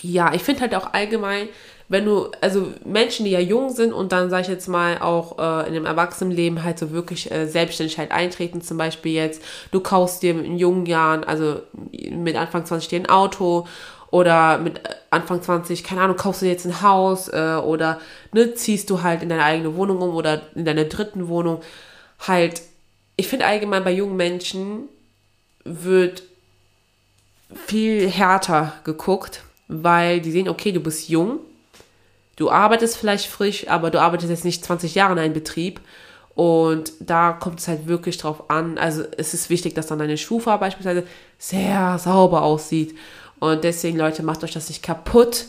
[0.02, 1.50] ja, ich finde halt auch allgemein,
[1.90, 5.40] wenn du, also Menschen, die ja jung sind und dann, sag ich jetzt mal, auch
[5.40, 10.22] äh, in dem Erwachsenenleben halt so wirklich äh, Selbstständigkeit eintreten, zum Beispiel jetzt, du kaufst
[10.22, 11.62] dir in jungen Jahren, also
[11.92, 13.66] mit Anfang 20 dir ein Auto
[14.12, 18.00] oder mit Anfang 20, keine Ahnung, kaufst du dir jetzt ein Haus äh, oder
[18.34, 21.62] ne, ziehst du halt in deine eigene Wohnung um oder in deine dritten Wohnung.
[22.20, 22.62] Halt,
[23.16, 24.90] ich finde allgemein bei jungen Menschen
[25.64, 26.22] wird
[27.68, 31.40] viel härter geguckt, weil die sehen, okay, du bist jung,
[32.36, 35.80] du arbeitest vielleicht frisch, aber du arbeitest jetzt nicht 20 Jahre in einem Betrieb.
[36.36, 38.78] Und da kommt es halt wirklich drauf an.
[38.78, 41.06] Also es ist wichtig, dass dann deine Schufa beispielsweise
[41.38, 42.98] sehr sauber aussieht.
[43.40, 45.46] Und deswegen, Leute, macht euch das nicht kaputt.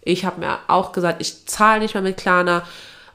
[0.00, 2.66] Ich habe mir auch gesagt, ich zahle nicht mehr mit Klarna.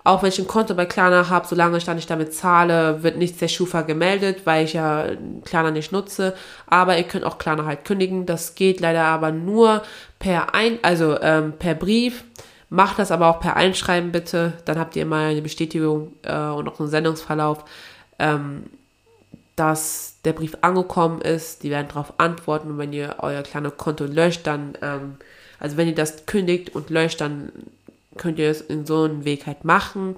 [0.08, 3.18] Auch wenn ich ein Konto bei Klarna habe, solange ich da nicht damit zahle, wird
[3.18, 5.04] nichts der Schufa gemeldet, weil ich ja
[5.44, 6.34] Klarna nicht nutze.
[6.66, 8.26] Aber ihr könnt auch Klarna halt kündigen.
[8.26, 9.82] Das geht leider aber nur
[10.18, 12.24] per ein, also ähm, per Brief.
[12.70, 14.54] Macht das aber auch per Einschreiben bitte.
[14.64, 17.66] Dann habt ihr immer eine Bestätigung äh, und auch einen Sendungsverlauf,
[18.18, 18.64] ähm,
[19.58, 21.64] dass der Brief angekommen ist.
[21.64, 22.72] Die werden darauf antworten.
[22.72, 25.18] Und wenn ihr euer kleines Konto löscht, dann, ähm,
[25.60, 27.52] also wenn ihr das kündigt und löscht, dann
[28.18, 30.16] könnt ihr es in so einem Weg halt machen.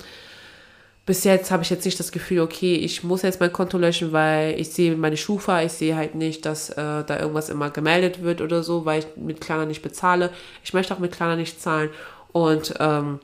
[1.09, 4.11] Bis jetzt habe ich jetzt nicht das Gefühl, okay, ich muss jetzt mein Konto löschen,
[4.11, 8.21] weil ich sehe meine Schufa, ich sehe halt nicht, dass äh, da irgendwas immer gemeldet
[8.21, 10.29] wird oder so, weil ich mit Klarna nicht bezahle.
[10.63, 11.89] Ich möchte auch mit Klarna nicht zahlen.
[12.31, 13.19] Und ähm,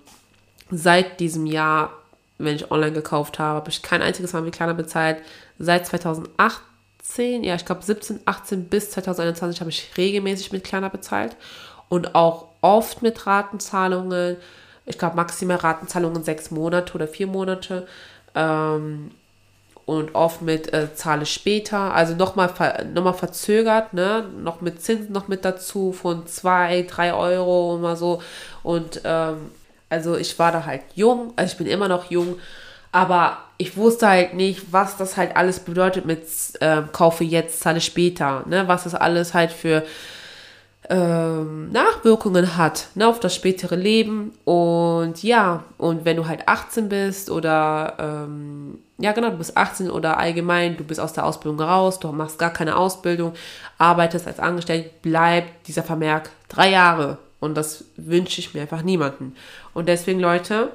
[0.71, 1.93] seit diesem Jahr,
[2.39, 5.17] wenn ich online gekauft habe, habe ich kein einziges Mal mit Klarna bezahlt.
[5.59, 11.36] Seit 2018, ja, ich glaube 17, 18 bis 2021 habe ich regelmäßig mit Klarna bezahlt
[11.89, 14.38] und auch oft mit Ratenzahlungen
[14.86, 17.88] ich glaube, maximal Ratenzahlungen sechs Monate oder vier Monate.
[18.36, 19.11] Ähm,
[19.86, 22.51] und oft mit äh, zahle später, also nochmal
[22.93, 24.25] noch mal verzögert, ne?
[24.41, 28.21] noch mit Zinsen noch mit dazu von zwei, drei Euro und mal so.
[28.63, 29.51] Und ähm,
[29.89, 32.38] also ich war da halt jung, also ich bin immer noch jung,
[32.95, 36.23] Aber ich wusste halt nicht, was das halt alles bedeutet mit
[36.61, 38.43] äh, kaufe jetzt, zahle später.
[38.47, 38.69] Ne?
[38.69, 39.83] Was das alles halt für
[40.89, 44.33] ähm, Nachwirkungen hat ne, auf das spätere Leben.
[44.43, 49.89] Und ja, und wenn du halt 18 bist oder ähm, ja genau, du bist 18
[49.89, 53.33] oder allgemein, du bist aus der Ausbildung raus, du machst gar keine Ausbildung,
[53.77, 57.17] arbeitest als Angestellte, bleibt dieser Vermerk drei Jahre.
[57.39, 59.36] Und das wünsche ich mir einfach niemanden.
[59.73, 60.71] Und deswegen, Leute,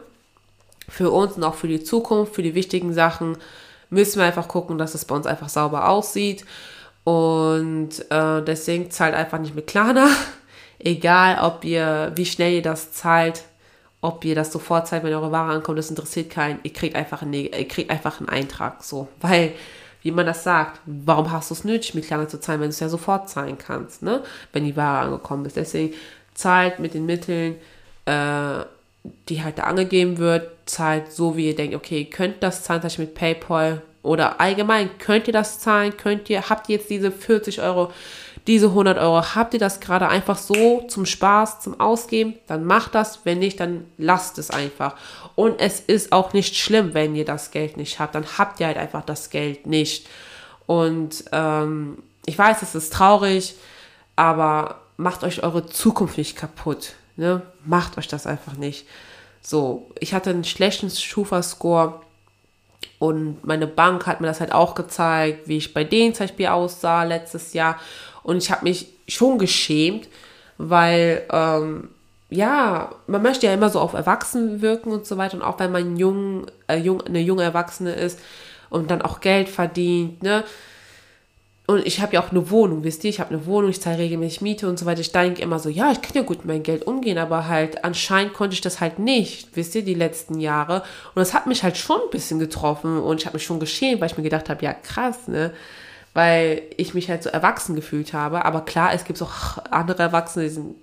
[0.88, 3.36] für uns und auch für die Zukunft, für die wichtigen Sachen,
[3.88, 6.44] müssen wir einfach gucken, dass es bei uns einfach sauber aussieht.
[7.05, 10.09] Und äh, deswegen zahlt einfach nicht mit Klarna.
[10.78, 13.44] Egal, ob ihr, wie schnell ihr das zahlt,
[14.01, 16.61] ob ihr das sofort zahlt, wenn eure Ware ankommt, das interessiert keinen.
[16.62, 19.09] Ihr kriegt einfach einen, ihr kriegt einfach einen Eintrag, so.
[19.20, 19.53] Weil,
[20.03, 22.74] wie man das sagt, warum hast du es nötig, mit Klarna zu zahlen, wenn du
[22.74, 24.22] es ja sofort zahlen kannst, ne?
[24.53, 25.57] Wenn die Ware angekommen ist.
[25.57, 25.94] Deswegen
[26.34, 27.57] zahlt mit den Mitteln,
[28.07, 28.64] äh,
[29.28, 32.88] die halt da angegeben wird, zahlt so, wie ihr denkt, okay, ihr könnt das zahlen,
[32.88, 37.11] zum mit PayPal oder allgemein, könnt ihr das zahlen, könnt ihr, habt ihr jetzt diese
[37.11, 37.92] 40 Euro,
[38.46, 42.94] diese 100 Euro, habt ihr das gerade einfach so zum Spaß, zum Ausgeben, dann macht
[42.94, 44.96] das, wenn nicht, dann lasst es einfach.
[45.34, 48.66] Und es ist auch nicht schlimm, wenn ihr das Geld nicht habt, dann habt ihr
[48.66, 50.09] halt einfach das Geld nicht.
[50.66, 53.57] Und ähm, ich weiß, es ist traurig,
[54.16, 56.94] aber macht euch eure Zukunft nicht kaputt.
[57.16, 57.42] Ne?
[57.64, 58.86] Macht euch das einfach nicht.
[59.42, 62.01] So, ich hatte einen schlechten Schufa-Score
[62.98, 66.46] und meine Bank hat mir das halt auch gezeigt, wie ich bei denen zum Beispiel
[66.46, 67.78] aussah letztes Jahr.
[68.22, 70.08] Und ich habe mich schon geschämt,
[70.58, 71.88] weil, ähm,
[72.28, 75.36] ja, man möchte ja immer so auf Erwachsenen wirken und so weiter.
[75.36, 78.20] Und auch wenn man jung, äh, jung, eine junge Erwachsene ist
[78.68, 80.44] und dann auch Geld verdient, ne?
[81.70, 83.10] Und ich habe ja auch eine Wohnung, wisst ihr?
[83.10, 85.02] Ich habe eine Wohnung, ich zahle regelmäßig Miete und so weiter.
[85.02, 87.84] Ich denke immer so, ja, ich kann ja gut mit meinem Geld umgehen, aber halt
[87.84, 90.82] anscheinend konnte ich das halt nicht, wisst ihr, die letzten Jahre.
[91.14, 94.00] Und das hat mich halt schon ein bisschen getroffen und ich habe mich schon geschämt,
[94.00, 95.52] weil ich mir gedacht habe, ja krass, ne?
[96.12, 98.44] Weil ich mich halt so erwachsen gefühlt habe.
[98.44, 100.74] Aber klar, es gibt auch andere Erwachsene, die sind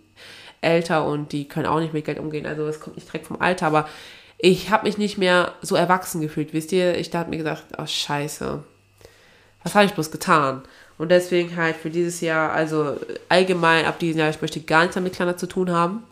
[0.61, 2.45] älter und die können auch nicht mit Geld umgehen.
[2.45, 3.89] Also das kommt nicht direkt vom Alter, aber
[4.37, 6.97] ich habe mich nicht mehr so erwachsen gefühlt, wisst ihr?
[6.97, 8.63] Ich dachte mir gesagt, oh scheiße,
[9.67, 10.61] was habe ich bloß getan?
[10.97, 12.97] Und deswegen halt für dieses Jahr, also
[13.29, 16.03] allgemein ab diesem Jahr, ich möchte gar nichts mit Klarna zu tun haben.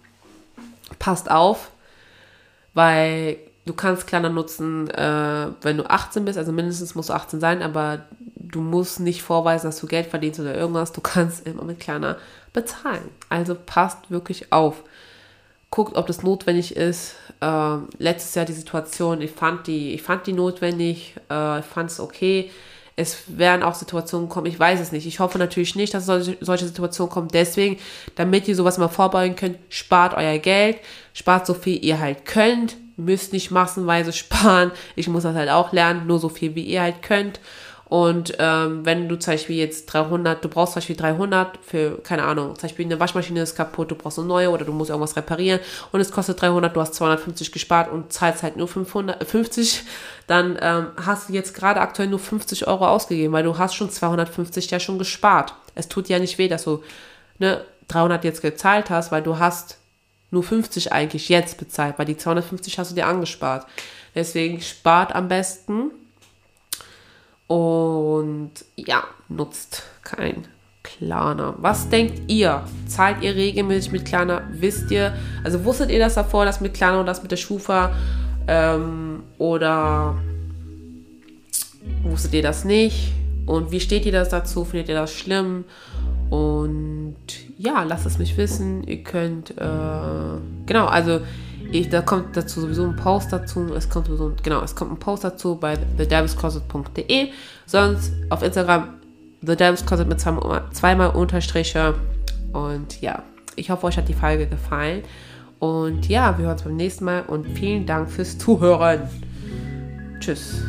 [1.00, 1.72] Passt auf,
[2.74, 7.40] weil du kannst Klarna nutzen, äh, wenn du 18 bist, also mindestens musst du 18
[7.40, 10.92] sein, aber du musst nicht vorweisen, dass du Geld verdienst oder irgendwas.
[10.92, 12.18] Du kannst immer mit Klarna
[12.54, 13.10] bezahlen.
[13.30, 14.84] Also passt wirklich auf.
[15.72, 17.16] Guckt, ob das notwendig ist.
[17.40, 21.90] Äh, letztes Jahr die Situation, ich fand die, ich fand die notwendig, äh, ich fand
[21.90, 22.52] es okay
[22.98, 25.06] es werden auch Situationen kommen, ich weiß es nicht.
[25.06, 27.28] Ich hoffe natürlich nicht, dass solche, Situationen kommen.
[27.28, 27.78] Deswegen,
[28.16, 30.78] damit ihr sowas mal vorbeugen könnt, spart euer Geld,
[31.14, 34.72] spart so viel ihr halt könnt, müsst nicht massenweise sparen.
[34.96, 37.42] Ich muss das halt auch lernen, nur so viel wie ihr halt könnt.
[37.96, 42.24] Und ähm, wenn du zum Beispiel jetzt 300, du brauchst zum Beispiel 300 für, keine
[42.24, 45.16] Ahnung, zum Beispiel eine Waschmaschine ist kaputt, du brauchst eine neue oder du musst irgendwas
[45.16, 45.62] reparieren
[45.94, 49.84] und es kostet 300, du hast 250 gespart und zahlst halt nur 550,
[50.28, 53.90] dann ähm, hast du jetzt gerade aktuell nur 50 Euro ausgegeben, weil du hast schon
[53.90, 55.54] 250 ja schon gespart.
[55.74, 56.84] Es tut ja nicht weh, dass du
[57.40, 59.78] ne, 300 jetzt gezahlt hast, weil du hast
[60.32, 63.66] nur 50 eigentlich jetzt bezahlt, weil die 250 hast du dir angespart.
[64.16, 65.92] Deswegen spart am besten
[67.48, 70.46] und ja, nutzt kein
[70.84, 71.56] Klarna.
[71.58, 72.64] Was denkt ihr?
[72.88, 74.44] Zahlt ihr regelmäßig mit Klarna?
[74.52, 77.94] Wisst ihr, also wusstet ihr das davor, das mit Klarna und das mit der Schufa?
[78.48, 80.16] Ähm, oder
[82.04, 83.14] wusstet ihr das nicht?
[83.46, 84.66] Und wie steht ihr das dazu?
[84.66, 85.66] Findet ihr das schlimm?
[86.30, 87.16] Und
[87.58, 88.84] ja, lasst es mich wissen.
[88.84, 91.22] Ihr könnt, äh, genau, also
[91.72, 93.74] ich, da kommt dazu sowieso ein Post dazu.
[93.76, 97.30] Es kommt sowieso, genau, es kommt ein Post dazu bei thedevilscloset.de.
[97.66, 98.96] Sonst auf Instagram
[99.46, 101.96] thedevilscloset mit zweimal, zweimal Unterstriche.
[102.54, 103.24] Und ja,
[103.56, 105.04] ich hoffe, euch hat die Folge gefallen.
[105.60, 109.02] Und ja, wir hören uns beim nächsten Mal und vielen Dank fürs Zuhören.
[110.20, 110.64] Tschüss.